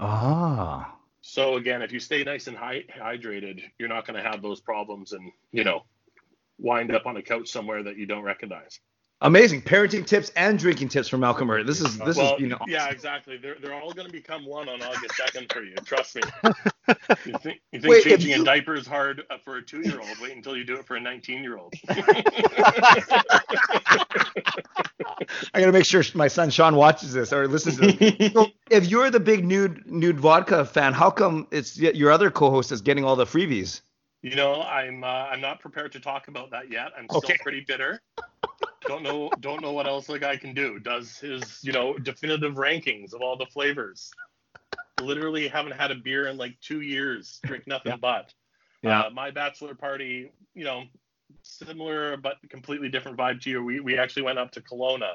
[0.00, 0.92] Ah.
[1.22, 4.60] So again, if you stay nice and hy- hydrated, you're not going to have those
[4.60, 5.84] problems and you know
[6.58, 8.78] wind up on a couch somewhere that you don't recognize.
[9.22, 11.62] Amazing parenting tips and drinking tips from Malcolm Murray.
[11.64, 13.38] This is this well, is you know yeah, exactly.
[13.38, 15.74] They're they're all going to become one on August second for you.
[15.84, 16.22] Trust me.
[17.24, 19.80] You think you think Wait, changing you- a diaper is hard uh, for a two
[19.80, 20.16] year old?
[20.22, 21.74] Wait until you do it for a 19 year old.
[25.54, 28.32] I gotta make sure my son Sean watches this or listens to this.
[28.32, 32.72] so if you're the big nude nude vodka fan, how come it's your other co-host
[32.72, 33.80] is getting all the freebies?
[34.22, 36.88] You know, I'm uh, I'm not prepared to talk about that yet.
[36.98, 37.36] I'm still Okay.
[37.42, 38.00] pretty bitter.
[38.86, 40.78] Don't know don't know what else the guy can do.
[40.80, 44.10] Does his you know definitive rankings of all the flavors.
[45.00, 47.38] Literally haven't had a beer in like two years.
[47.44, 47.98] Drink nothing Yeah.
[48.00, 48.32] but.
[48.82, 49.00] Yeah.
[49.02, 50.84] Uh, my bachelor party, you know,
[51.42, 53.64] similar but completely different vibe to you.
[53.64, 55.14] We we actually went up to Kelowna.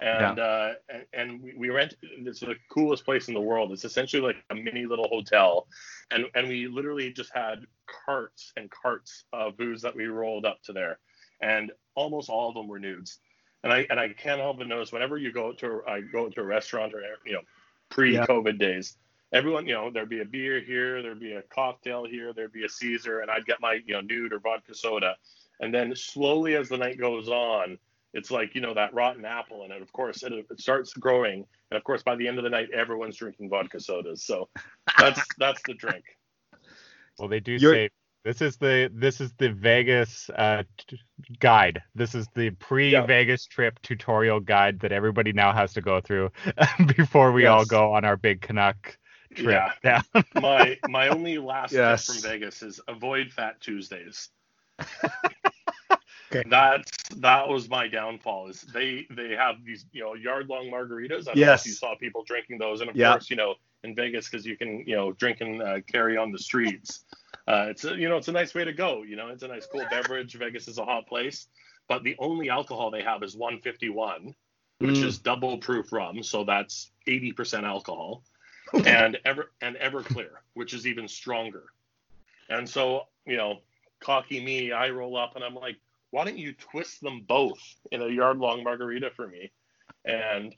[0.00, 1.94] And uh, and, and we, we rent.
[2.02, 3.70] It's the coolest place in the world.
[3.72, 5.66] It's essentially like a mini little hotel,
[6.10, 7.66] and and we literally just had
[8.06, 10.98] carts and carts of booze that we rolled up to there,
[11.42, 13.18] and almost all of them were nudes.
[13.62, 16.40] And I and I can't help but notice whenever you go to I go to
[16.40, 17.42] a restaurant or you know
[17.90, 18.96] pre-COVID days,
[19.32, 22.64] everyone you know there'd be a beer here, there'd be a cocktail here, there'd be
[22.64, 25.16] a Caesar, and I'd get my you know nude or vodka soda,
[25.60, 27.78] and then slowly as the night goes on.
[28.12, 31.44] It's like you know that rotten apple, and it, of course it, it starts growing,
[31.70, 34.24] and of course by the end of the night everyone's drinking vodka sodas.
[34.24, 34.48] So
[34.98, 36.04] that's that's the drink.
[37.18, 37.90] Well, they do You're- say
[38.24, 41.00] this is the this is the Vegas uh, t-
[41.38, 41.82] guide.
[41.94, 46.30] This is the pre-Vegas trip tutorial guide that everybody now has to go through
[46.96, 48.98] before we all go on our big Canuck
[49.34, 49.70] trip.
[49.82, 50.02] Yeah.
[50.14, 50.22] Yeah.
[50.34, 52.06] my my only last Yes.
[52.08, 54.28] tip from Vegas is avoid Fat Tuesdays.
[56.30, 56.42] Okay.
[56.48, 58.48] That's that was my downfall.
[58.48, 61.28] Is they they have these you know yard long margaritas.
[61.28, 61.66] I Yes.
[61.66, 63.12] you saw people drinking those, and of Yeah.
[63.12, 66.32] course you know in Vegas because you can you know drink and uh, carry on
[66.32, 67.04] the streets.
[67.48, 69.02] Uh, it's a, you know it's a nice way to go.
[69.02, 70.34] You know it's a nice cool beverage.
[70.34, 71.48] Vegas is a hot place,
[71.88, 74.34] but the only alcohol they have is 151,
[74.78, 75.02] which Mm.
[75.02, 78.22] is double proof rum, so that's 80% alcohol
[78.84, 81.64] and ever and Everclear, which is even stronger.
[82.48, 83.60] And so, you know,
[84.00, 85.76] cocky me, I roll up and I'm like,
[86.10, 87.58] why don't you twist them both
[87.92, 89.50] in a yard long margarita for me?
[90.04, 90.54] And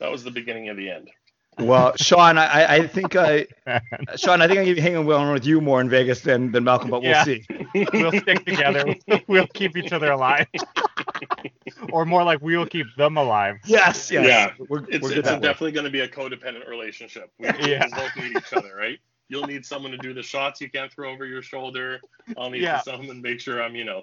[0.00, 1.10] that was the beginning of the end.
[1.58, 3.78] Well, Sean, I, I think I, oh,
[4.16, 6.64] Sean, I think I'm gonna be hanging well with you more in Vegas than, than
[6.64, 7.24] Malcolm, but we'll Yeah.
[7.24, 7.44] see.
[7.92, 8.94] we'll stick together.
[9.26, 10.46] We'll keep each other alive.
[11.92, 13.56] or more like we'll keep them alive.
[13.66, 14.26] Yes, yes.
[14.26, 14.66] Yeah.
[14.68, 17.30] We're, It's, we're good it's definitely going to be a codependent relationship.
[17.38, 17.86] We, Yeah.
[17.88, 18.98] both need each other, right?
[19.28, 22.00] You'll need someone to do the shots you can't throw over your shoulder.
[22.38, 22.80] I'll need Yeah.
[22.80, 24.02] someone to make sure I'm, you know,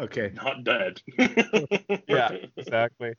[0.00, 0.32] Okay.
[0.34, 1.00] not dead.
[2.08, 3.12] Yeah, exactly.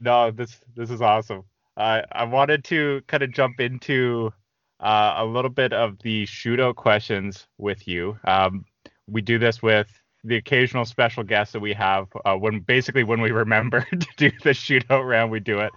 [0.00, 1.44] No, this this is awesome.
[1.76, 4.32] I I wanted to kind of jump into
[4.80, 8.18] uh, a little bit of the shootout questions with you.
[8.24, 8.64] Um,
[9.08, 9.88] we do this with
[10.24, 14.30] the occasional special guest that we have uh, when basically when we remember to do
[14.42, 15.72] the shootout round, we do it.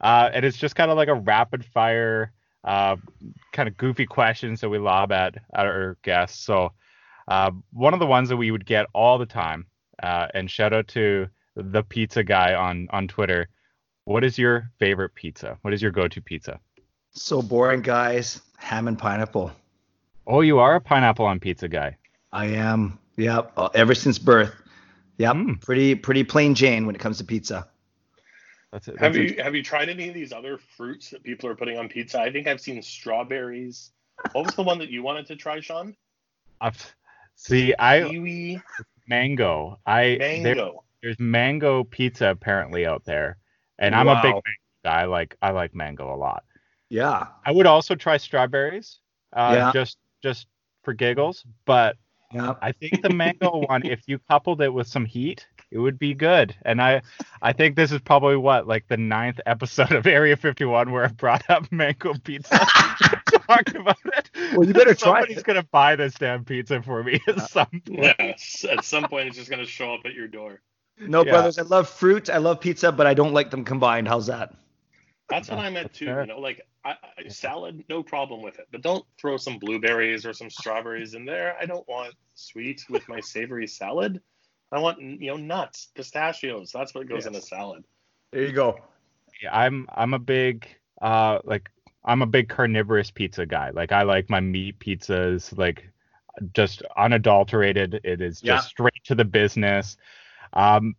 [0.00, 2.32] Uh, and it's just kind of like a rapid fire,
[2.64, 2.96] uh,
[3.52, 6.42] kind of goofy questions that we lob at, at our guests.
[6.42, 6.72] So
[7.28, 9.66] uh, one of the ones that we would get all the time,
[10.02, 13.48] uh, and shout out to the pizza guy on on Twitter.
[14.04, 15.58] What is your favorite pizza?
[15.62, 16.58] What is your go-to pizza?
[17.12, 18.40] So boring, guys.
[18.56, 19.52] Ham and pineapple.
[20.26, 21.96] Oh, you are a pineapple on pizza guy.
[22.32, 22.98] I am.
[23.16, 23.52] Yep.
[23.56, 24.54] uh, Ever since birth.
[25.18, 25.36] Yep.
[25.36, 25.60] Mm.
[25.60, 27.68] Pretty pretty plain Jane when it comes to pizza.
[28.72, 28.98] That's it.
[28.98, 31.76] Have That's you have you tried any of these other fruits that people are putting
[31.78, 32.20] on pizza?
[32.20, 33.90] I think I've seen strawberries.
[34.32, 35.96] What was the one that you wanted to try, Sean?
[36.60, 36.78] I've-
[37.34, 38.62] see, I Kiwi
[39.10, 39.78] mango.
[39.84, 40.70] I there-
[41.02, 43.36] there's mango pizza apparently out there,
[43.78, 44.40] and I'm a big mango
[44.84, 45.00] guy.
[45.02, 46.44] I like I like mango a lot.
[46.88, 47.26] Yeah.
[47.44, 49.00] I would also try strawberries,
[49.34, 49.72] uh, Yeah.
[49.72, 50.46] just just
[50.82, 51.44] for giggles.
[51.66, 51.96] But
[52.32, 52.54] Yeah.
[52.62, 56.14] I think the mango one, if you coupled it with some heat, it would be
[56.14, 56.54] good.
[56.62, 57.02] And I
[57.42, 61.08] I think this is probably what like the ninth episode of Area 51 where I
[61.08, 62.58] brought up mango pizza.
[63.46, 64.30] Talked about it.
[64.56, 65.44] Well, you better try Somebody's it.
[65.44, 68.16] gonna buy this damn pizza for me at uh, some point.
[68.18, 68.64] Yes.
[68.68, 70.60] At some point, it's just gonna show up at your door.
[70.98, 71.32] No, Yeah.
[71.32, 72.28] brothers, I love fruit.
[72.28, 74.08] I love pizza, but I don't like them combined.
[74.08, 74.54] How's that?
[75.28, 76.06] That's what oh, I meant too.
[76.06, 80.26] You know, like I, I, salad, no problem with it, but don't throw some blueberries
[80.26, 81.56] or some strawberries in there.
[81.60, 84.20] I don't want sweet with my savory salad.
[84.72, 86.70] I want you know nuts, pistachios.
[86.72, 87.84] That's what goes in a salad.
[88.32, 88.78] There you go.
[89.42, 90.66] Yeah, I'm I'm a big
[91.02, 91.70] uh like
[92.04, 93.70] I'm a big carnivorous pizza guy.
[93.70, 95.88] Like I like my meat pizzas like
[96.54, 98.00] just unadulterated.
[98.04, 98.58] It is just Yeah.
[98.58, 99.96] straight to the business.
[100.52, 100.94] Um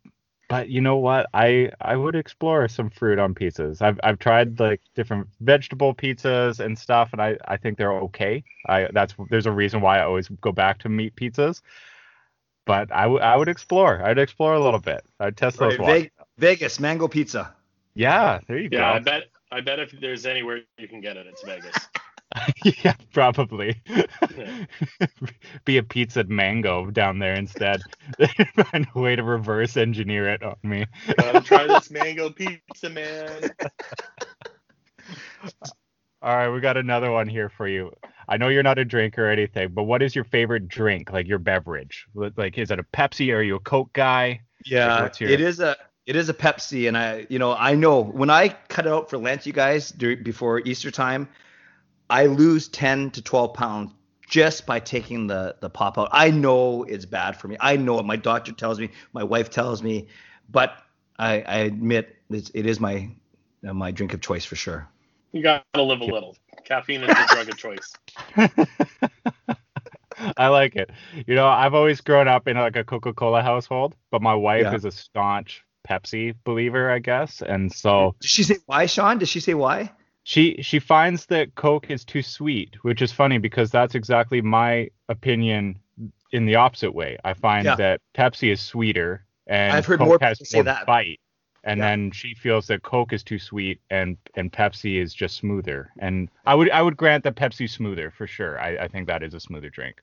[0.49, 1.27] but you know what?
[1.33, 3.81] I I would explore some fruit on pizzas.
[3.81, 8.43] I've I've tried like different vegetable pizzas and stuff and I I think they're okay.
[8.67, 11.61] I that's there's a reason why I always go back to meat pizzas.
[12.65, 14.03] But I would I would explore.
[14.03, 15.03] I'd explore a little bit.
[15.19, 16.09] I'd test those Right, waters.
[16.37, 17.53] Vegas mango pizza.
[17.95, 19.05] Yeah, there you Yeah, I go.
[19.05, 19.23] bet.
[19.51, 21.75] I bet if there's anywhere you can get it, it's Vegas.
[22.83, 23.81] yeah, probably.
[25.65, 27.81] Be a pizza mango down there instead.
[28.71, 30.85] Find a way to reverse engineer it on me.
[31.17, 33.51] Gotta try this mango pizza, man.
[36.21, 37.91] All right, we got another one here for you.
[38.31, 41.27] I know you're not a drinker or anything, but what is your favorite drink, like
[41.27, 42.07] your beverage?
[42.15, 43.35] Like, is it a Pepsi?
[43.35, 44.39] Are you a Coke guy?
[44.63, 45.75] Yeah, what's your- it is a
[46.05, 49.17] it is a Pepsi, and I you know I know when I cut out for
[49.17, 51.27] Lent, you guys during, before Easter time,
[52.09, 53.91] I lose ten to twelve pounds
[54.29, 56.07] just by taking the the pop out.
[56.13, 57.57] I know it's bad for me.
[57.59, 58.05] I know it.
[58.05, 60.07] My doctor tells me, my wife tells me,
[60.49, 60.73] but
[61.19, 63.09] I, I admit it's, it is my
[63.67, 64.87] uh, my drink of choice for sure.
[65.33, 66.37] You gotta live a little.
[66.71, 67.93] Caffeine is the drug of choice.
[70.37, 70.89] I like it.
[71.27, 74.75] You know, I've always grown up in like a Coca-Cola household, but my wife Yeah.
[74.75, 79.17] is a staunch Pepsi believer, I guess, and so Did she say why, Sean?
[79.17, 79.91] Did she say why?
[80.23, 84.89] she she finds that Coke is too sweet, which is funny because that's exactly my
[85.09, 85.79] opinion
[86.31, 87.17] in the opposite way.
[87.25, 87.75] I find Yeah.
[87.77, 90.85] that Pepsi is sweeter and I've heard Coke more has people say more that.
[90.85, 91.19] bite.
[91.63, 91.89] And Yeah.
[91.89, 95.91] then she feels that Coke is too sweet and and Pepsi is just smoother.
[95.99, 98.59] And I would I would grant that Pepsi's smoother for sure.
[98.59, 100.01] I, I think that is a smoother drink.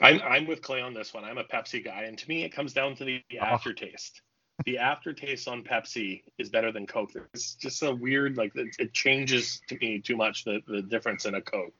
[0.00, 1.24] I'm I'm with Clay on this one.
[1.24, 3.44] I'm a Pepsi guy, and to me, it comes down to the Oh.
[3.44, 4.20] aftertaste.
[4.66, 7.10] The aftertaste on Pepsi is better than Coke.
[7.32, 11.24] It's just a weird, like it, it changes to me too much the, the difference
[11.24, 11.72] in a Coke.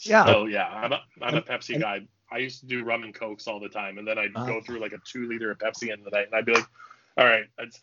[0.00, 0.24] Yeah.
[0.24, 2.00] So yeah, I'm a I'm a Pepsi and- guy.
[2.32, 4.46] I used to do rum and cokes all the time, and then I'd Ah.
[4.46, 6.66] go through like a two liter of Pepsi in the night, and I'd be like,
[7.16, 7.80] "All right, it's,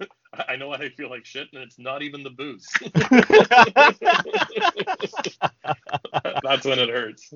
[0.47, 2.67] I know I feel like shit, and it's not even the booze."
[6.43, 7.33] That's when it hurts.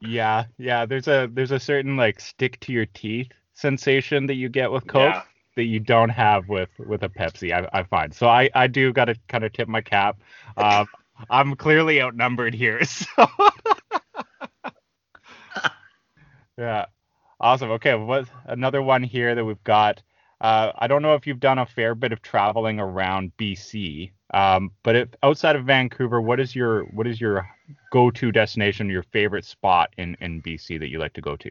[0.00, 0.86] Yeah, yeah.
[0.86, 4.86] There's a there's a certain like stick to your teeth sensation that you get with
[4.86, 5.22] Coke Yeah.
[5.56, 7.52] that you don't have with with a Pepsi.
[7.52, 8.14] I, I find.
[8.14, 10.18] So I I do got to kind of tip my cap.
[10.56, 10.86] Um,
[11.30, 12.80] I'm clearly outnumbered here.
[12.88, 13.06] So
[16.58, 16.86] yeah,
[17.40, 17.70] awesome.
[17.72, 20.02] Okay, what another one here that we've got.
[20.40, 24.72] Uh, I don't know if you've done a fair bit of traveling around BC, um,
[24.82, 27.48] but if, outside of Vancouver, what is your what is your
[27.92, 31.50] go-to destination, your favorite spot in in BC that you like to go to?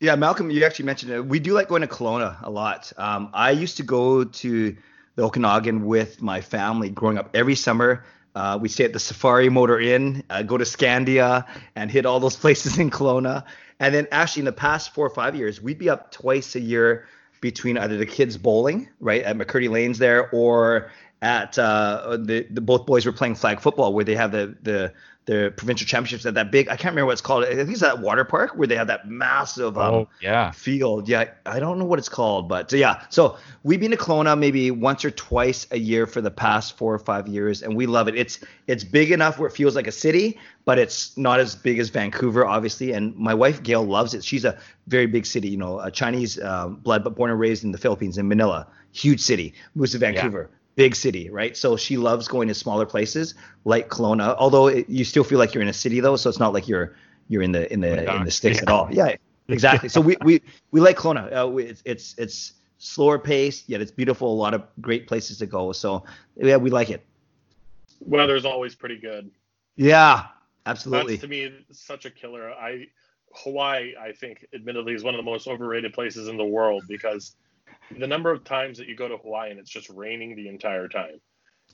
[0.00, 1.24] Yeah, Malcolm, you actually mentioned it.
[1.24, 2.92] We do like going to Kelowna a lot.
[2.96, 4.76] Um, I used to go to
[5.14, 8.04] the Okanagan with my family growing up every summer.
[8.34, 12.18] Uh, we stay at the Safari Motor Inn, uh, go to Scandia, and hit all
[12.18, 13.44] those places in Kelowna.
[13.78, 16.60] And then actually, in the past four or five years, we'd be up twice a
[16.60, 17.06] year
[17.42, 20.90] between either the kids bowling, right, at McCurdy Lanes there, or
[21.20, 24.94] at uh, the, the both boys were playing flag football where they have the the
[25.24, 26.68] the provincial championships at that big.
[26.68, 27.44] I can't remember what it's called.
[27.44, 30.50] I think it's that water park where they have that massive um, Oh yeah.
[30.50, 31.08] field.
[31.08, 33.04] Yeah, I don't know what it's called, but yeah.
[33.08, 36.92] So we've been to Kelowna maybe once or twice a year for the past four
[36.92, 38.16] or five years, and we love it.
[38.16, 41.78] It's it's big enough where it feels like a city, but it's not as big
[41.78, 42.92] as Vancouver, obviously.
[42.92, 44.24] And my wife Gail loves it.
[44.24, 44.58] She's a
[44.88, 47.78] very big city, you know, a Chinese uh, blood, but born and raised in the
[47.78, 49.54] Philippines in Manila, huge city.
[49.76, 50.50] Moves to Vancouver.
[50.74, 51.56] Big city, right?
[51.56, 54.34] So she loves going to smaller places like Kelowna.
[54.38, 56.66] Although it, you still feel like you're in a city though, so it's not like
[56.66, 56.96] you're
[57.28, 58.62] you're in the in the in the sticks Yeah.
[58.62, 58.88] at all.
[58.90, 59.16] Yeah,
[59.48, 59.88] exactly.
[59.88, 61.44] So we we we like Kelowna.
[61.44, 64.32] Uh, we, it's it's it's slower pace, yet it's beautiful.
[64.32, 65.72] A lot of great places to go.
[65.72, 66.04] So
[66.36, 67.04] yeah, we like it.
[68.00, 69.30] Weather's always pretty good.
[69.76, 70.26] Yeah,
[70.66, 71.16] absolutely.
[71.16, 72.50] That's to me such a killer.
[72.50, 72.86] I
[73.34, 77.36] Hawaii, I think, admittedly, is one of the most overrated places in the world because
[77.98, 80.88] the number of times that you go to Hawaii and it's just raining the entire
[80.88, 81.20] time.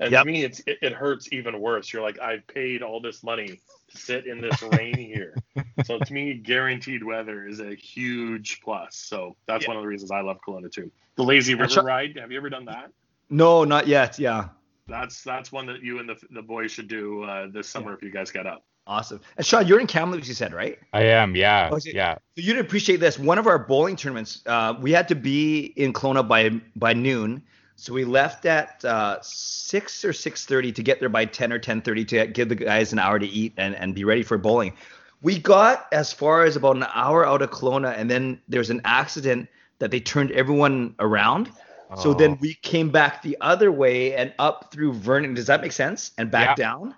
[0.01, 0.24] And Yep.
[0.24, 1.92] to me, it's it, it hurts even worse.
[1.92, 5.34] You're like, I've paid all this money to sit in this rain here.
[5.84, 8.96] So to me, guaranteed weather is a huge plus.
[8.96, 10.90] So that's one of the reasons I love Kelowna too.
[11.14, 12.18] The lazy river Sean- ride.
[12.20, 12.90] Have you ever done that?
[13.30, 14.18] No, not yet.
[14.18, 14.49] Yeah.
[14.88, 18.03] That's that's one that you and the the boys should do uh, this summer if
[18.03, 18.64] you guys get up.
[18.89, 19.20] Awesome.
[19.36, 20.78] And Sean, you're in Kamloops, you said, right?
[20.95, 21.36] I am.
[21.36, 21.68] Yeah.
[21.70, 22.14] Oh, it- yeah.
[22.14, 23.18] So you'd appreciate this.
[23.18, 27.43] One of our bowling tournaments, uh, we had to be in Kelowna by by noon.
[27.76, 31.59] So we left at uh, six or six thirty to get there by ten or
[31.59, 34.39] ten thirty to give the guys an hour to eat and, and be ready for
[34.39, 34.72] bowling.
[35.20, 38.70] We got as far as about an hour out of Kelowna, and then there was
[38.70, 39.49] an accident
[39.80, 41.51] that they turned everyone around.
[41.91, 41.97] Oh.
[42.01, 42.14] So Oh.
[42.14, 45.34] then we came back the other way and up through Vernon.
[45.34, 46.12] Does that make sense?
[46.18, 46.64] And back Yeah.
[46.64, 46.95] down.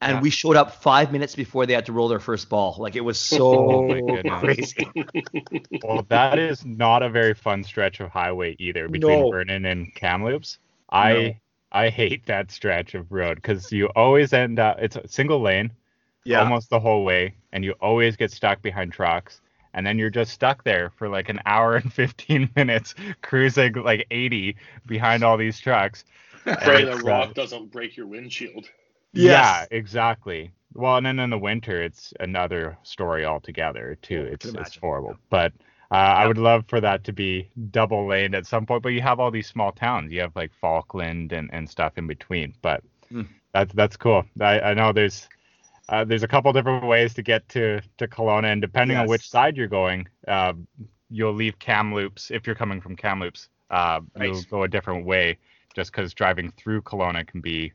[0.00, 0.20] And Yeah.
[0.20, 2.76] we showed up five minutes before they had to roll their first ball.
[2.78, 3.44] Like it was so
[4.00, 4.86] Oh crazy.
[5.82, 9.30] Well, that is not a very fun stretch of highway either between No.
[9.30, 10.58] Vernon and Kamloops.
[10.90, 11.32] I No.
[11.72, 15.72] I hate that stretch of road because you always end up it's a single lane
[16.24, 19.40] yeah, almost the whole way, and you always get stuck behind trucks,
[19.74, 24.06] and then you're just stuck there for like an hour and 15 minutes cruising like
[24.10, 26.04] 80 behind all these trucks.
[26.44, 28.68] Pray the uh, rock doesn't break your windshield.
[29.14, 29.66] Yes.
[29.70, 30.52] Yeah, exactly.
[30.74, 34.22] Well, and then in the winter, it's another story altogether too.
[34.22, 34.80] It's it's imagine.
[34.80, 35.16] horrible.
[35.30, 35.52] But
[35.90, 38.82] uh, I would love for that to be double laned at some point.
[38.82, 40.12] But you have all these small towns.
[40.12, 42.54] You have like Falkland and, and stuff in between.
[42.62, 43.22] But Hmm.
[43.52, 44.24] that's that's cool.
[44.40, 45.28] I, I know there's
[45.88, 49.28] uh, there's a couple different ways to get to to Kelowna, and depending on which
[49.28, 50.54] side you're going, uh,
[51.10, 53.48] you'll leave Kamloops if you're coming from Kamloops.
[53.70, 55.38] Uh, You'll go a different way,
[55.74, 57.72] just because driving through Kelowna can be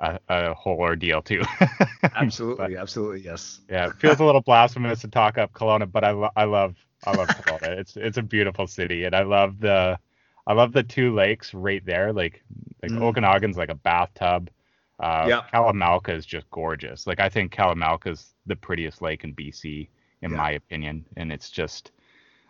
[0.00, 1.42] a, a whole ordeal too.
[2.16, 3.60] Absolutely, absolutely, yes.
[3.70, 6.74] yeah, it feels a little blasphemous to talk up Kelowna, but I, lo- I love
[7.06, 7.78] I love Kelowna.
[7.78, 9.98] It's it's a beautiful city, and I love the
[10.46, 12.12] I love the two lakes right there.
[12.12, 12.42] Like
[12.82, 13.02] like Mm.
[13.02, 14.50] Okanagan's like a bathtub.
[14.98, 15.42] Uh, Yeah.
[15.52, 17.06] Kalamalka is just gorgeous.
[17.06, 19.88] Like I think Kalamalka is the prettiest lake in BC,
[20.22, 20.36] in Yeah.
[20.36, 21.92] my opinion, and it's just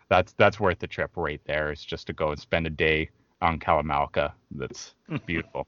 [0.09, 1.71] that's that's worth the trip right there.
[1.71, 3.09] It's just to go and spend a day
[3.41, 4.31] on Kalamalka.
[4.51, 4.95] That's
[5.25, 5.67] beautiful.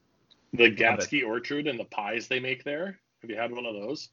[0.54, 2.98] The Gatzke Orchard and the pies they make there.
[3.22, 4.08] Have you had one of those?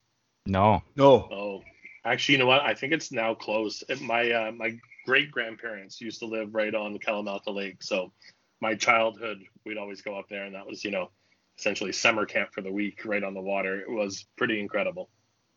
[0.45, 1.29] No, No.
[1.31, 1.63] Oh,
[2.03, 2.61] actually, you know what?
[2.61, 3.83] I think it's now closed.
[4.01, 8.11] My uh, my great grandparents used to live right on the Kalamalka Lake, so
[8.59, 11.11] my childhood we'd always go up there, and that was you know
[11.59, 13.79] essentially summer camp for the week right on the water.
[13.79, 15.09] It was pretty incredible.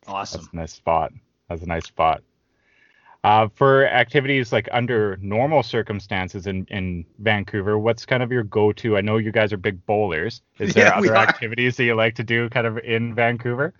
[0.06, 0.42] Awesome.
[0.42, 1.12] That's a nice spot.
[1.48, 2.22] That's a nice spot.
[3.24, 8.98] Uh, for activities like under normal circumstances in, in Vancouver, what's kind of your go-to?
[8.98, 10.42] I know you guys are big bowlers.
[10.58, 13.74] Is there Yeah, other activities that you like to do kind of in Vancouver?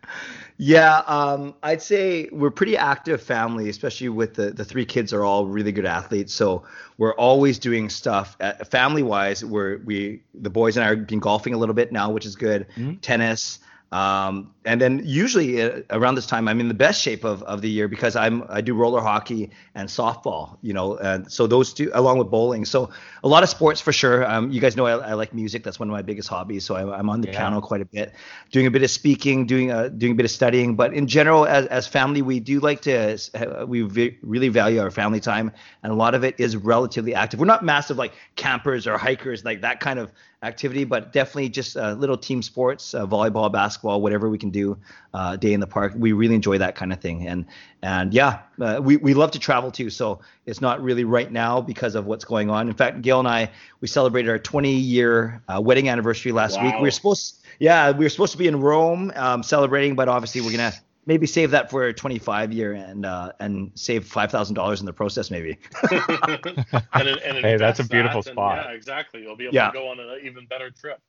[0.56, 5.24] Yeah, um, I'd say we're pretty active family, especially with the the three kids are
[5.24, 6.32] all really good athletes.
[6.32, 6.64] So
[6.96, 8.36] we're always doing stuff
[8.70, 9.44] family wise.
[9.44, 12.36] We're we the boys and I are been golfing a little bit now, which is
[12.36, 12.68] good.
[13.02, 13.58] Tennis.
[13.94, 17.60] Um, and then usually uh, around this time, I'm in the best shape of, of
[17.62, 21.72] the year because I'm I do roller hockey and softball, you know, and so those
[21.72, 22.64] two along with bowling.
[22.64, 22.90] So
[23.22, 24.28] a lot of sports for sure.
[24.28, 25.62] Um, you guys know I, I like music.
[25.62, 26.64] That's one of my biggest hobbies.
[26.64, 27.38] So I'm, I'm on the Yeah.
[27.38, 28.14] piano quite a bit,
[28.50, 30.74] doing a bit of speaking, doing a doing a bit of studying.
[30.74, 34.80] But in general, as as family, we do like to uh, we v- really value
[34.80, 35.52] our family time,
[35.84, 37.38] and a lot of it is relatively active.
[37.38, 40.10] We're not massive like campers or hikers like that kind of
[40.44, 44.78] activity, but definitely just uh, little team sports, uh, volleyball, basketball, whatever we can do,
[45.12, 45.94] uh, day in the park.
[45.96, 47.46] We really enjoy that kind of thing, and
[47.82, 49.90] and yeah, uh, we we love to travel too.
[49.90, 52.68] So it's not really right now because of what's going on.
[52.68, 56.74] In fact, Gail and I we celebrated our 20 year uh, wedding anniversary last week.
[56.76, 60.40] We were supposed, yeah, we were supposed to be in Rome um, celebrating, but obviously
[60.40, 60.72] we're gonna
[61.06, 64.86] maybe save that for a 25 year and uh, and save five thousand dollars in
[64.86, 65.58] the process maybe.
[65.90, 68.66] and, and Hey, that's a beautiful that, and spot.
[68.66, 69.22] yeah, exactly.
[69.22, 69.68] You'll be able Yeah.
[69.68, 71.00] to go on an even better trip.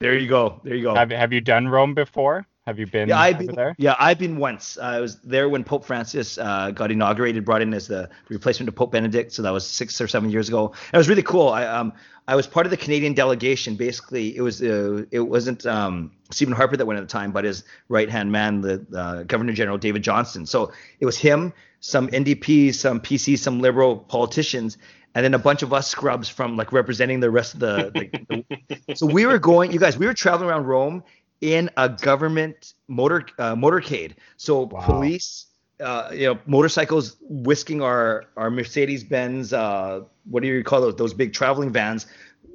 [0.00, 0.60] There you go.
[0.64, 0.94] There you go.
[0.94, 2.46] Have Have you done Rome before?
[2.66, 3.74] Have you been Yeah, I've been there?
[3.76, 4.78] yeah, I've been once.
[4.78, 8.74] I was there when Pope Francis uh, got inaugurated, brought in as the replacement of
[8.74, 9.32] Pope Benedict.
[9.32, 10.72] So that was six or seven years ago.
[10.92, 11.48] It was really cool.
[11.48, 11.92] I um
[12.26, 13.76] I was part of the Canadian delegation.
[13.76, 17.44] Basically, it was uh, it wasn't um, Stephen Harper that went at the time, but
[17.44, 20.46] his right hand man, the uh, Governor General David Johnston.
[20.46, 24.78] So it was him, some NDP, some PC, some Liberal politicians,
[25.14, 27.90] and then a bunch of us scrubs from like representing the rest of the.
[27.94, 28.44] the,
[28.88, 31.04] the so we were going, you guys, we were traveling around Rome
[31.44, 34.14] in a government motor uh, motorcade.
[34.38, 35.46] So police,
[35.78, 40.96] uh, you know, motorcycles whisking our our Mercedes Benz, uh, what do you call those?
[40.96, 42.06] Those big traveling vans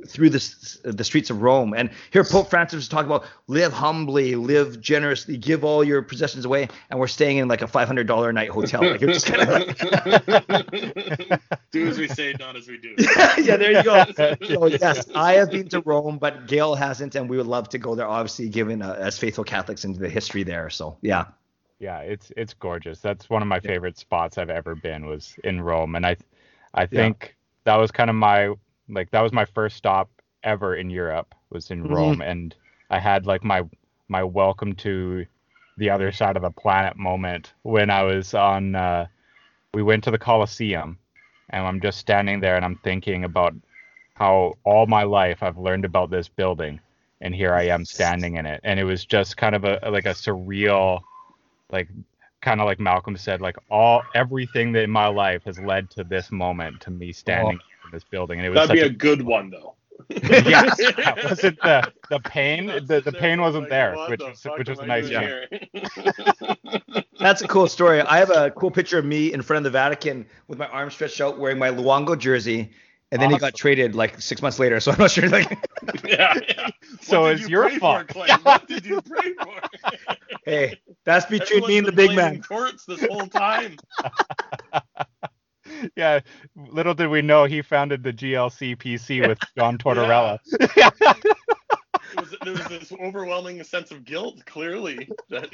[0.08, 1.74] through the the streets of Rome.
[1.74, 6.46] And here Pope Francis was talking about live humbly, live generously, give all your possessions
[6.46, 6.68] away.
[6.90, 8.82] And we're staying in like a five hundred dollar a night hotel.
[8.82, 9.50] Like it's just kind of
[10.28, 11.42] like,
[11.72, 12.96] do as we say, not as we do.
[13.42, 14.06] yeah, there you go.
[14.50, 17.78] So yes, I have been to Rome, but Gail hasn't, and we would love to
[17.78, 18.08] go there.
[18.08, 20.70] Obviously, given uh, as faithful Catholics into the history there.
[20.70, 21.26] So yeah.
[21.80, 23.00] Yeah, it's it's gorgeous.
[23.00, 26.18] That's one of my favorite spots I've ever been was in Rome, and I
[26.74, 28.54] I think that was kind of my
[28.90, 30.10] like that was my first stop
[30.44, 31.90] ever in Europe was in Mhm.
[31.90, 32.56] Rome, and
[32.90, 33.64] I had like my
[34.10, 35.26] my welcome to
[35.78, 38.76] the other side of the planet moment when I was on.
[38.76, 39.08] Uh,
[39.74, 40.98] we went to the Colosseum,
[41.50, 43.54] and I'm just standing there and I'm thinking about
[44.16, 46.80] how all my life I've learned about this building,
[47.22, 50.06] and here I am standing in it, and it was just kind of a like
[50.06, 51.02] a surreal
[51.72, 51.90] like
[52.42, 56.04] kind of like Malcolm said, like all everything that in my life has led to
[56.04, 57.60] this moment, to me standing
[57.90, 59.76] in this building, and it was That'd be such a good one though.
[60.10, 62.68] yes, that wasn't the the pain.
[62.68, 67.04] The, the pain wasn't there, which the was which was a nice doing change.
[67.20, 68.02] That's a cool story.
[68.02, 70.94] I have a cool picture of me in front of the Vatican with my arms
[70.94, 72.72] stretched out, wearing my Luongo jersey,
[73.12, 74.80] and then he got traded like six months later.
[74.80, 75.28] So I'm not sure.
[75.30, 75.52] Like,
[76.06, 76.70] yeah, yeah.
[77.02, 78.12] So it's you your fault.
[78.12, 80.06] For, What did you pray for?
[80.46, 82.40] hey, that's between me and the big man.
[82.40, 83.78] blaming Torts this whole time.
[85.96, 86.20] Yeah,
[86.56, 90.40] little did we know he founded the GLC PC with John Tortorella.
[92.12, 95.10] It was, there was this overwhelming sense of guilt, clearly.
[95.30, 95.54] That...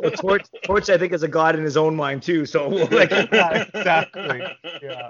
[0.00, 2.44] Well, Torts, Torts, I think, is a god in his own mind too.
[2.44, 4.42] So like, Yeah, exactly.
[4.82, 5.08] Yeah.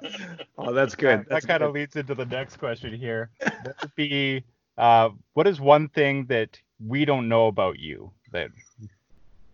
[0.58, 1.18] oh, that's Yeah, good.
[1.20, 3.30] that That's kind of leads into the next question here.
[3.40, 4.44] What would be
[4.78, 8.50] uh, what is one thing that we don't know about you that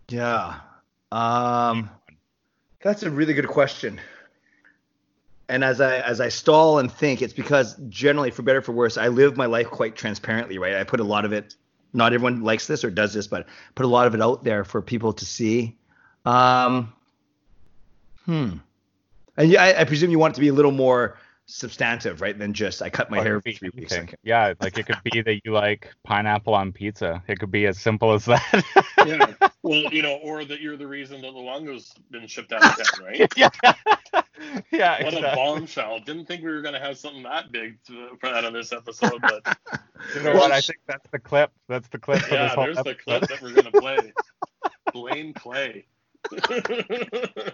[0.09, 0.59] Yeah.
[1.11, 1.89] Um,
[2.81, 3.99] that's a really good question.
[5.49, 8.71] And as I as I stall and think, it's because generally, for better or for
[8.71, 10.75] worse, I live my life quite transparently, right?
[10.75, 11.55] I put a lot of it.
[11.91, 14.63] Not everyone likes this or does this, but put a lot of it out there
[14.63, 15.75] for people to see.
[16.23, 16.93] Um,
[18.25, 18.57] hmm.
[19.37, 21.17] And I, I presume you want it to be a little more
[21.49, 22.37] substantive, right?
[22.37, 23.91] Than just I cut my Oh, hair it every three weeks.
[23.93, 24.15] anything.
[24.23, 27.23] Yeah, like it could be that you like pineapple on pizza.
[27.27, 28.63] It could be as simple as that.
[29.05, 29.33] yeah.
[29.61, 33.05] Well, you know, or that you're the reason that Luongo's been shipped out of town,
[33.05, 33.29] right?
[33.35, 33.49] yeah.
[34.71, 35.99] yeah, What a bombshell.
[35.99, 38.71] Didn't think we were going to have something that big to, for out of this
[38.71, 39.41] episode, but
[40.15, 40.53] You know what?
[40.53, 41.51] I think that's the clip.
[41.67, 44.13] That's the clip yeah, this whole there's the clip that we're going to play.
[44.93, 45.85] Blame Clay.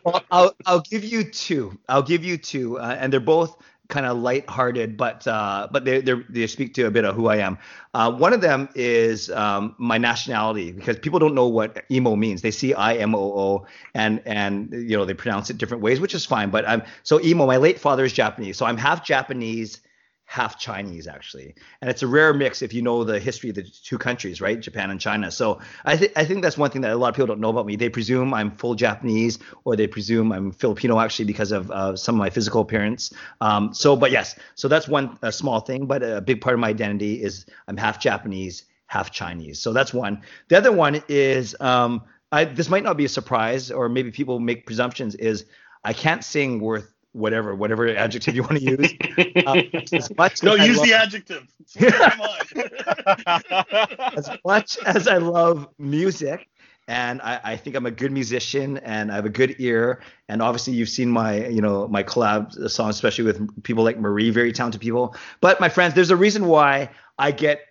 [0.04, 1.78] Well, I'll I'll give you two.
[1.90, 3.58] I'll give you two, uh, and they're both
[3.88, 7.38] kind of lighthearted, but uh, but they they speak to a bit of who I
[7.38, 7.58] am.
[7.94, 12.42] Uh, one of them is um, my nationality because people don't know what emo means.
[12.42, 16.00] They see I M O O and and you know they pronounce it different ways,
[16.00, 16.50] which is fine.
[16.50, 17.46] But I'm so emo.
[17.46, 19.80] My late father is Japanese, so I'm half Japanese.
[20.28, 23.64] Half Chinese actually, and it's a rare mix if you know the history of the
[23.64, 24.60] two countries, right?
[24.60, 25.30] Japan and China.
[25.32, 27.50] So I think I think that's one thing that a lot of people don't know
[27.50, 27.76] about me.
[27.76, 32.16] They presume I'm full Japanese, or they presume I'm Filipino actually because of uh, some
[32.16, 33.14] of my physical appearance.
[33.40, 36.70] Um, so, but yes, so that's one small thing, but a big part of my
[36.70, 39.60] identity is I'm half Japanese, half Chinese.
[39.60, 40.24] So that's one.
[40.48, 42.02] The other one is um,
[42.32, 45.14] I, this might not be a surprise, or maybe people make presumptions.
[45.14, 45.46] Is
[45.84, 48.94] I can't sing worth whatever whatever adjective you want to use.
[49.48, 49.62] Um,
[49.94, 51.48] as much no, as use love- the adjective.
[54.18, 56.48] As much as I love music
[56.88, 60.42] and I, I think I'm a good musician and I have a good ear and
[60.42, 64.52] obviously you've seen my you know my collab songs especially with people like Marie very
[64.52, 66.90] talented people but my friends there's a reason why
[67.20, 67.62] I get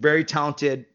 [0.00, 0.86] very talented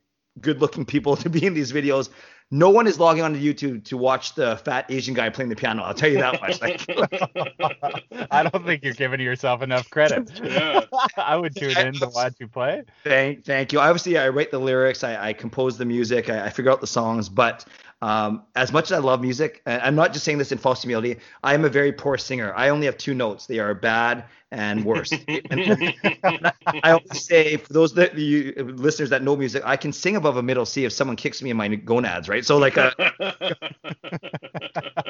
[0.41, 2.09] good looking people to be in these videos
[2.53, 5.81] no one is logging onto YouTube to watch the fat Asian guy playing the piano
[5.81, 6.85] I'll tell you that much like
[8.31, 10.31] I don't think you're giving yourself enough credit.
[10.43, 10.81] Yeah.
[11.17, 12.83] I would tune in to watch you play.
[13.03, 13.79] Thank, thank you.
[13.79, 16.87] Obviously, I write the lyrics, I, I compose the music, I, I figure out the
[16.87, 17.65] songs, but
[18.03, 20.81] Um, as much as I love music, and I'm not just saying this in false
[20.81, 22.53] humility, I am a very poor singer.
[22.53, 23.45] I only have two notes.
[23.45, 25.23] They are bad and worse.
[25.49, 25.63] and,
[26.83, 30.35] I always say, for those that you listeners that know music, I can sing above
[30.35, 32.45] a middle C if someone kicks me in my gonads, right?
[32.45, 32.91] So like, uh,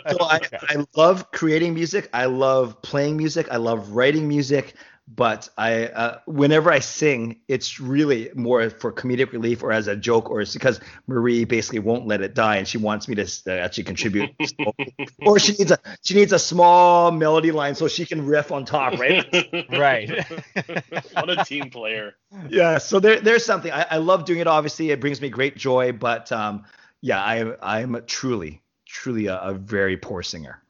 [0.07, 0.39] so I,
[0.69, 2.09] I love creating music.
[2.13, 3.47] I love playing music.
[3.49, 4.75] I love writing music
[5.07, 9.95] but I uh, whenever I sing, it's really more for comedic relief or as a
[9.95, 13.23] joke, or it's because Marie basically won't let it die and she wants me to
[13.47, 14.31] uh, actually contribute,
[15.25, 18.63] or she needs a she needs a small melody line so she can riff on
[18.63, 19.25] top, right?
[19.71, 20.25] right.
[21.13, 22.15] what a team player.
[22.49, 24.47] Yeah, so there there's something I, I love doing it.
[24.47, 26.63] Obviously, it brings me great joy, but um,
[27.01, 30.63] yeah, I I'm truly truly a, a very poor singer.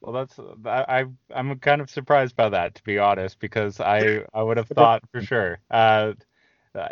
[0.00, 4.42] Well, that's I I'm kind of surprised by that to be honest because I I
[4.42, 5.58] would have thought for sure.
[5.70, 6.12] Uh,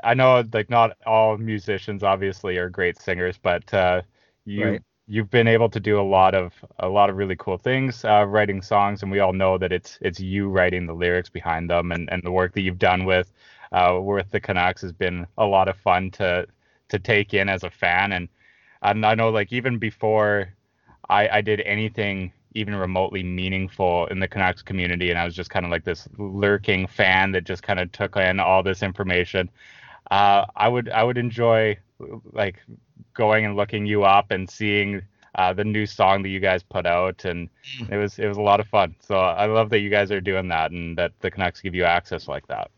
[0.03, 4.03] I know like not all musicians obviously are great singers, but uh,
[4.45, 4.83] you right.
[5.07, 8.25] you've been able to do a lot of a lot of really cool things uh,
[8.27, 11.93] writing songs, and we all know that it's it's you writing the lyrics behind them,
[11.93, 13.33] and and the work that you've done with
[13.73, 16.47] uh, with the Canucks has been a lot of fun to
[16.89, 18.29] to take in as a fan, and
[18.83, 20.49] and I know like even before
[21.09, 25.51] I, I did anything even remotely meaningful in the Canucks community, and I was just
[25.51, 29.51] kind of like this lurking fan that just kind of took in all this information.
[30.11, 31.79] Uh, I would I would enjoy
[32.33, 32.63] like
[33.15, 35.03] going and looking you up and seeing
[35.35, 37.49] uh, the new song that you guys put out, and
[37.79, 37.93] mm.
[37.93, 38.95] it was it was a lot of fun.
[39.01, 41.85] So I love that you guys are doing that, and that the Canucks give you
[41.85, 42.71] access like that.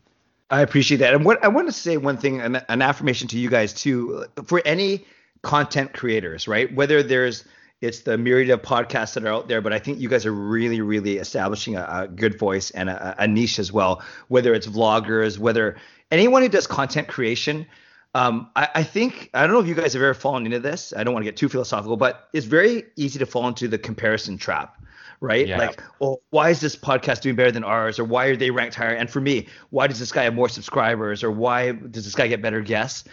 [0.49, 3.39] I appreciate that, and what I want to say one thing, an, an affirmation to
[3.39, 5.05] you guys too, for any
[5.41, 6.73] content creators, right?
[6.75, 7.45] Whether there's
[7.81, 10.31] it's the myriad of podcasts that are out there, but I think you guys are
[10.31, 14.03] really, really establishing a, a good voice and a, a, niche as well.
[14.27, 15.77] Whether it's vloggers, whether
[16.11, 17.65] anyone who does content creation,
[18.13, 20.93] um, I, I, think I don't know if you guys have ever fallen into this.
[20.95, 23.79] I don't want to get too philosophical, but it's very easy to fall into the
[23.79, 24.77] comparison trap.
[25.19, 25.47] Right?
[25.47, 25.59] Yeah.
[25.59, 27.99] Like, oh, why is this podcast doing better than ours?
[27.99, 28.95] Or why are they ranked higher?
[28.95, 31.23] And for me, why does this guy have more subscribers?
[31.23, 33.07] Or why does this guy get better guests?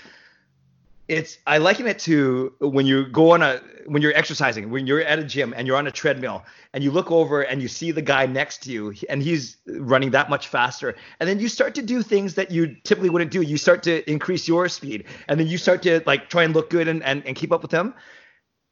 [1.09, 5.01] It's I liken it to when you go on a when you're exercising, when you're
[5.01, 6.45] at a gym and you're on a treadmill
[6.75, 10.11] and you look over and you see the guy next to you and he's running
[10.11, 10.95] that much faster.
[11.19, 13.41] And then you start to do things that you typically wouldn't do.
[13.41, 16.69] You start to increase your speed and then you start to like try and look
[16.69, 17.95] good and, and, and keep up with him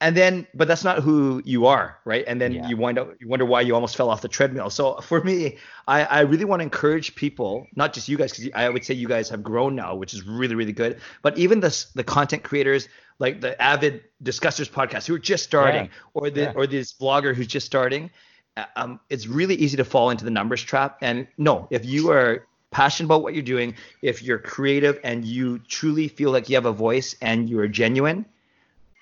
[0.00, 2.68] and then but that's not who you are right and then yeah.
[2.68, 5.56] you wind up you wonder why you almost fell off the treadmill so for me
[5.88, 8.94] i i really want to encourage people not just you guys because i would say
[8.94, 12.42] you guys have grown now which is really really good but even the the content
[12.42, 12.88] creators
[13.18, 15.90] like the avid discussers podcast who are just starting yeah.
[16.14, 16.52] or the yeah.
[16.54, 18.10] or this vlogger who's just starting
[18.56, 22.10] uh, um, it's really easy to fall into the numbers trap and no if you
[22.10, 26.56] are passionate about what you're doing if you're creative and you truly feel like you
[26.56, 28.26] have a voice and you're genuine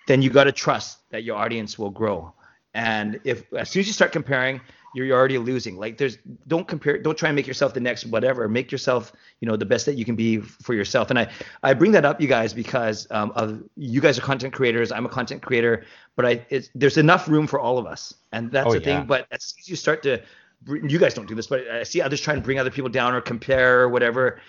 [0.07, 2.33] then you got to trust that your audience will grow.
[2.75, 4.61] And if as soon as you start comparing,
[4.95, 5.77] you're, you're already losing.
[5.77, 8.49] Like there's don't compare, don't try and make yourself the next whatever.
[8.49, 11.11] Make yourself, you know, the best that you can be for yourself.
[11.11, 11.29] And I
[11.63, 14.91] I bring that up, you guys, because um, of you guys are content creators.
[14.91, 15.85] I'm a content creator,
[16.17, 18.85] but I it's, there's enough room for all of us, and that's oh, the yeah.
[18.85, 19.07] thing.
[19.07, 20.23] But as soon as you start to
[20.67, 23.15] you guys don't do this, but I see others trying to bring other people down
[23.15, 24.41] or compare or whatever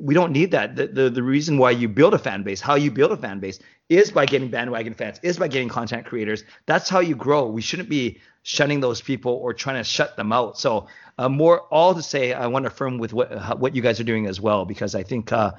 [0.00, 0.76] we don't need that.
[0.76, 3.38] The, the, the reason why you build a fan base, how you build a fan
[3.40, 3.58] base,
[3.88, 6.44] is by getting bandwagon fans, is by getting content creators.
[6.66, 7.46] That's how you grow.
[7.46, 10.58] We shouldn't be shunning those people or trying to shut them out.
[10.58, 10.86] So
[11.18, 14.04] uh, more all to say, I want to affirm with what what you guys are
[14.04, 15.52] doing as well because I think uh,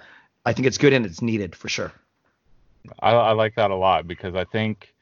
[0.45, 1.91] I think it's good and it's needed for sure.
[2.99, 4.94] I, I like that a lot because I think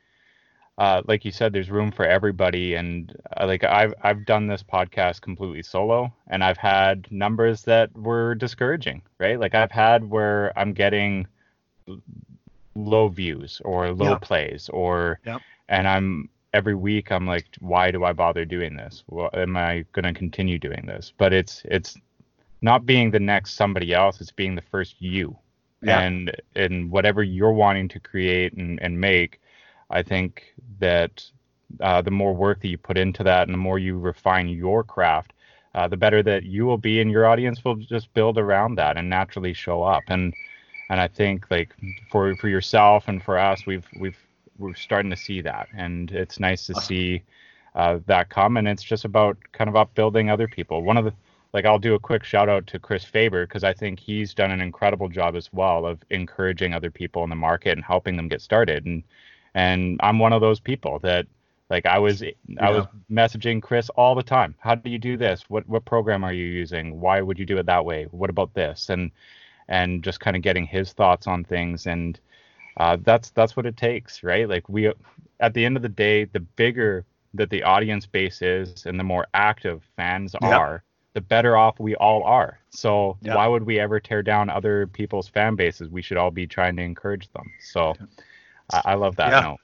[0.77, 2.75] uh, like you said, there's room for everybody.
[2.75, 7.95] And uh, like I've I've done this podcast completely solo, and I've had numbers that
[7.95, 9.39] were discouraging, right?
[9.39, 11.27] Like I've had where I'm getting
[12.75, 14.21] low views or low yep.
[14.21, 15.41] plays, or yep.
[15.69, 19.03] and I'm every week I'm like, why do I bother doing this?
[19.07, 21.13] Well, am I going to continue doing this?
[21.17, 21.95] But it's it's
[22.61, 25.37] not being the next somebody else; it's being the first you.
[25.83, 25.99] Yeah.
[25.99, 29.39] And and whatever you're wanting to create and, and make,
[29.93, 31.23] I think that
[31.79, 34.83] uh, the more work that you put into that and the more you refine your
[34.83, 35.33] craft,
[35.75, 38.97] uh, the better that you will be, and your audience will just build around that
[38.97, 40.03] and naturally show up.
[40.07, 40.33] And
[40.89, 41.73] and I think like
[42.11, 44.17] for for yourself and for us, we've we've
[44.59, 47.23] we're starting to see that, and it's nice to see
[47.75, 48.57] uh, that come.
[48.57, 50.83] And it's just about kind of upbuilding other people.
[50.83, 51.13] One of the
[51.53, 54.51] like I'll do a quick shout out to Chris Faber because I think he's done
[54.51, 58.27] an incredible job as well of encouraging other people in the market and helping them
[58.27, 58.85] get started.
[58.85, 59.03] And
[59.53, 61.27] and I'm one of those people that
[61.69, 62.31] like I was yeah.
[62.59, 64.55] I was messaging Chris all the time.
[64.59, 65.49] How do you do this?
[65.49, 66.99] What what program are you using?
[66.99, 68.05] Why would you do it that way?
[68.11, 68.89] What about this?
[68.89, 69.11] And
[69.67, 72.19] and just kind of getting his thoughts on things and
[72.77, 74.49] uh, that's that's what it takes, right?
[74.49, 74.91] Like we,
[75.39, 79.03] at the end of the day, the bigger that the audience base is and the
[79.03, 80.83] more active fans are,
[81.13, 82.59] the better off we all are.
[82.69, 85.89] So why would we ever tear down other people's fan bases?
[85.89, 87.51] We should all be trying to encourage them.
[87.59, 87.95] So
[88.73, 89.41] I, I love that Yeah.
[89.41, 89.59] note.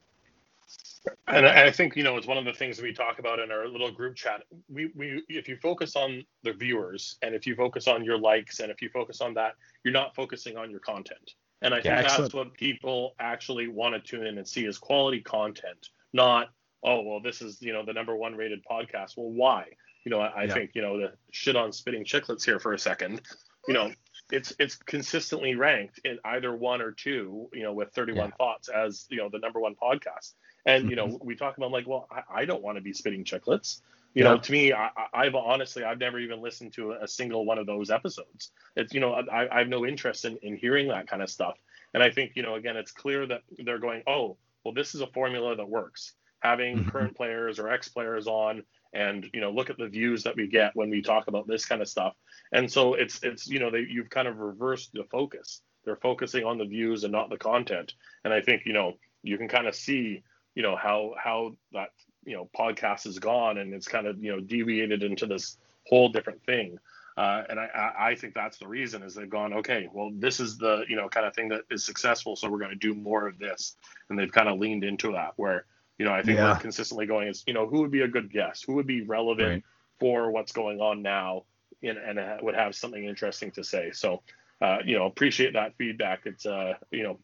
[1.28, 3.52] And I I think you know it's one of the things we talk about in
[3.52, 4.44] our little group chat.
[4.70, 8.60] We we if you focus on the viewers and if you focus on your likes
[8.60, 9.54] and if you focus on that,
[9.84, 11.34] you're not focusing on your content.
[11.62, 14.78] And I think Yeah, that's what people actually want to tune in and see is
[14.78, 16.50] quality content, not
[16.84, 19.18] oh well this is you know the number one rated podcast.
[19.18, 19.66] Well why?
[20.06, 20.54] You know I, I Yeah.
[20.54, 23.22] think you know the shit on spitting Chiclets here for a second.
[23.68, 23.92] You know
[24.32, 27.50] it's it's consistently ranked in either one or two.
[27.54, 30.34] You know with 31 thoughts as you know the number one podcast.
[30.66, 33.24] And you know, we talk about like, well, I, I don't want to be spitting
[33.24, 33.82] Chiclets.
[34.14, 37.58] You know, to me, I, I've honestly, I've never even listened to a single one
[37.60, 38.52] of those episodes.
[38.76, 41.58] It's you know, I, I have no interest in, in hearing that kind of stuff.
[41.94, 45.02] And I think you know, again, it's clear that they're going, oh, well, this is
[45.02, 46.14] a formula that works.
[46.42, 46.92] Having Mhm.
[46.92, 48.64] current players or ex players on,
[48.94, 51.66] and you know, look at the views that we get when we talk about this
[51.66, 52.16] kind of stuff.
[52.52, 55.62] And so it's it's you know, they you've kind of reversed the focus.
[55.86, 57.94] They're focusing on the views and not the content.
[58.24, 60.24] And I think you know, you can kind of see
[60.56, 61.90] you know how how that
[62.26, 66.10] you know podcast has gone and it's kind of you know deviated into this whole
[66.10, 66.78] different thing
[67.18, 70.58] uh, and I I think that's the reason is they've gone okay well this is
[70.58, 73.28] the you know kind of thing that is successful so we're going to do more
[73.28, 73.78] of this
[74.10, 75.66] and they've kind of leaned into that where
[76.00, 76.46] you know I think Yeah.
[76.54, 79.04] we're consistently going is you know who would be a good guest who would be
[79.04, 79.64] relevant Right.
[80.00, 81.46] for what's going on now
[81.84, 84.24] and, and would have something interesting to say so
[84.62, 87.20] uh, you know appreciate that feedback it's uh you know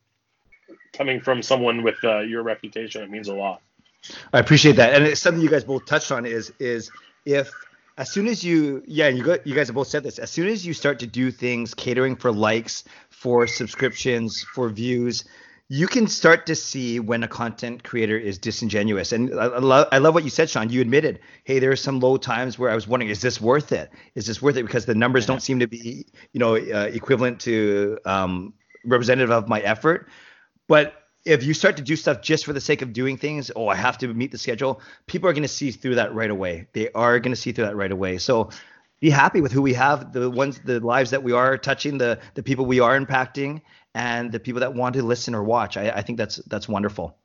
[0.93, 3.61] coming from someone with uh, your reputation it means a lot
[4.33, 6.25] I appreciate that, and it's something you guys both touched on.
[6.25, 6.91] Is is
[7.25, 7.55] if
[7.97, 10.47] as soon as you yeah you got you guys have both said this as soon
[10.47, 15.25] as you start to do things catering for likes, for subscriptions, for views,
[15.67, 19.11] you can start to see when a content creator is disingenuous.
[19.11, 20.69] And I, I love I love what you said, Sean.
[20.69, 23.71] You admitted, hey, there are some low times where I was wondering, is this worth
[23.71, 23.89] it?
[24.13, 24.63] Is this worth it?
[24.63, 28.53] Because the numbers don't seem to be you know uh, equivalent to um,
[28.85, 30.07] representative of my effort.
[30.67, 30.93] But
[31.25, 33.75] if you start to do stuff just for the sake of doing things, oh, I
[33.75, 36.67] have to meet the schedule, people are going to see through that right away.
[36.73, 38.19] They are going to see through that right away.
[38.19, 38.51] So
[38.99, 42.19] be happy with who we have, the ones, the lives that we are touching, the
[42.35, 43.61] the people we are impacting,
[43.95, 45.77] and the people that want to listen or watch.
[45.77, 47.15] I, I think that's that's wonderful.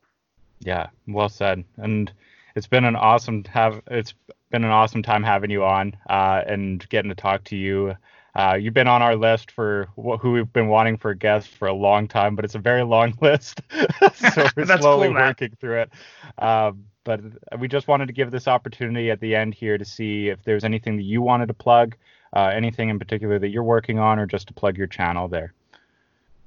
[0.61, 1.65] Yeah, well said.
[1.77, 2.11] And
[2.55, 4.13] it's been an awesome have it's
[4.49, 7.95] been an awesome time having you on uh, and getting to talk to you.
[8.33, 11.67] Uh, you've been on our list for wh- who we've been wanting for guests for
[11.67, 13.59] a long time, but it's a very long list,
[14.33, 15.91] so we're slowly cool, working through it.
[16.37, 17.19] Um, but
[17.59, 20.63] we just wanted to give this opportunity at the end here to see if there's
[20.63, 21.97] anything that you wanted to plug,
[22.33, 25.53] uh, anything in particular that you're working on, or just to plug your channel there.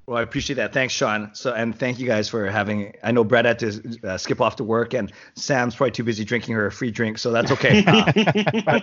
[0.06, 0.74] Well, I appreciate that.
[0.74, 1.30] Thanks, Sean.
[1.34, 2.94] So, and thank you guys for having.
[3.02, 6.24] I know Brett had to uh, skip off to work, and Sam's probably too busy
[6.24, 7.82] drinking her free drink, so that's okay.
[7.86, 8.80] Uh,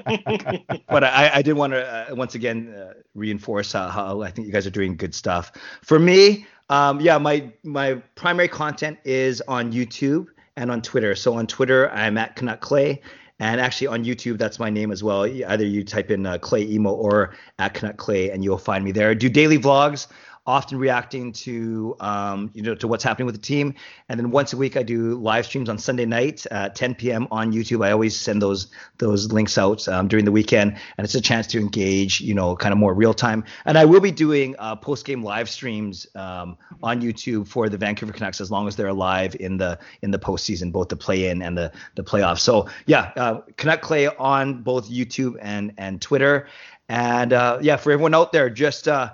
[0.89, 4.47] but I, I did want to uh, once again uh, reinforce how, how I think
[4.47, 5.51] you guys are doing good stuff.
[5.83, 11.13] For me, um, yeah, my my primary content is on YouTube and on Twitter.
[11.13, 13.01] So on Twitter, I'm at Canuck Clay.
[13.39, 15.25] And actually on YouTube, that's my name as well.
[15.25, 18.91] Either you type in uh, Clay Imoo or at Canuck Clay, and you'll find me
[18.91, 19.09] there.
[19.09, 20.05] I do daily vlogs,
[20.45, 23.75] often reacting to um, you know to what's happening with the team.
[24.09, 27.27] And then once a week, I do live streams on Sunday night at 10 p.m.
[27.31, 27.85] on YouTube.
[27.85, 28.67] I always send those
[28.97, 32.55] those links out um, during the weekend, and it's a chance to engage, you know,
[32.55, 33.43] kind of more real time.
[33.65, 37.77] And I will be doing uh, post game live streams um, on YouTube for the
[37.77, 41.29] Vancouver Canucks as long as they're alive in the in the postseason, both the play
[41.29, 42.39] in and the the playoffs.
[42.39, 46.47] So yeah, uh, Canuck Clay on both YouTube and and Twitter.
[46.89, 49.13] And uh, yeah, for everyone out there, just uh,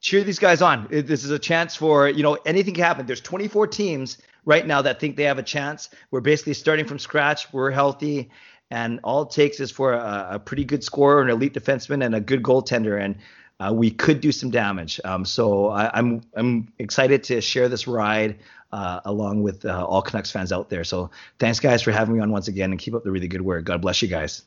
[0.00, 0.86] cheer these guys on.
[0.90, 3.06] This is a chance for, you know, anything can happen.
[3.06, 5.90] There's 24 teams right now that think they have a chance.
[6.10, 7.52] We're basically starting from scratch.
[7.52, 8.30] We're healthy.
[8.70, 12.14] And all it takes is for a, a pretty good scorer, an elite defenseman, and
[12.14, 13.02] a good goaltender.
[13.02, 13.16] And
[13.58, 15.00] uh, we could do some damage.
[15.04, 18.38] Um, so I, I'm I'm excited to share this ride
[18.72, 20.84] uh, along with uh, all Canucks fans out there.
[20.84, 23.42] So thanks, guys, for having me on once again, and keep up the really good
[23.42, 23.64] work.
[23.64, 24.44] God bless you guys.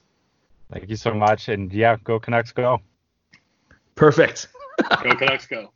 [0.72, 2.82] Thank you so much, and yeah, go Canucks, go.
[3.96, 4.48] Perfect.
[5.04, 5.74] Go Canucks, go.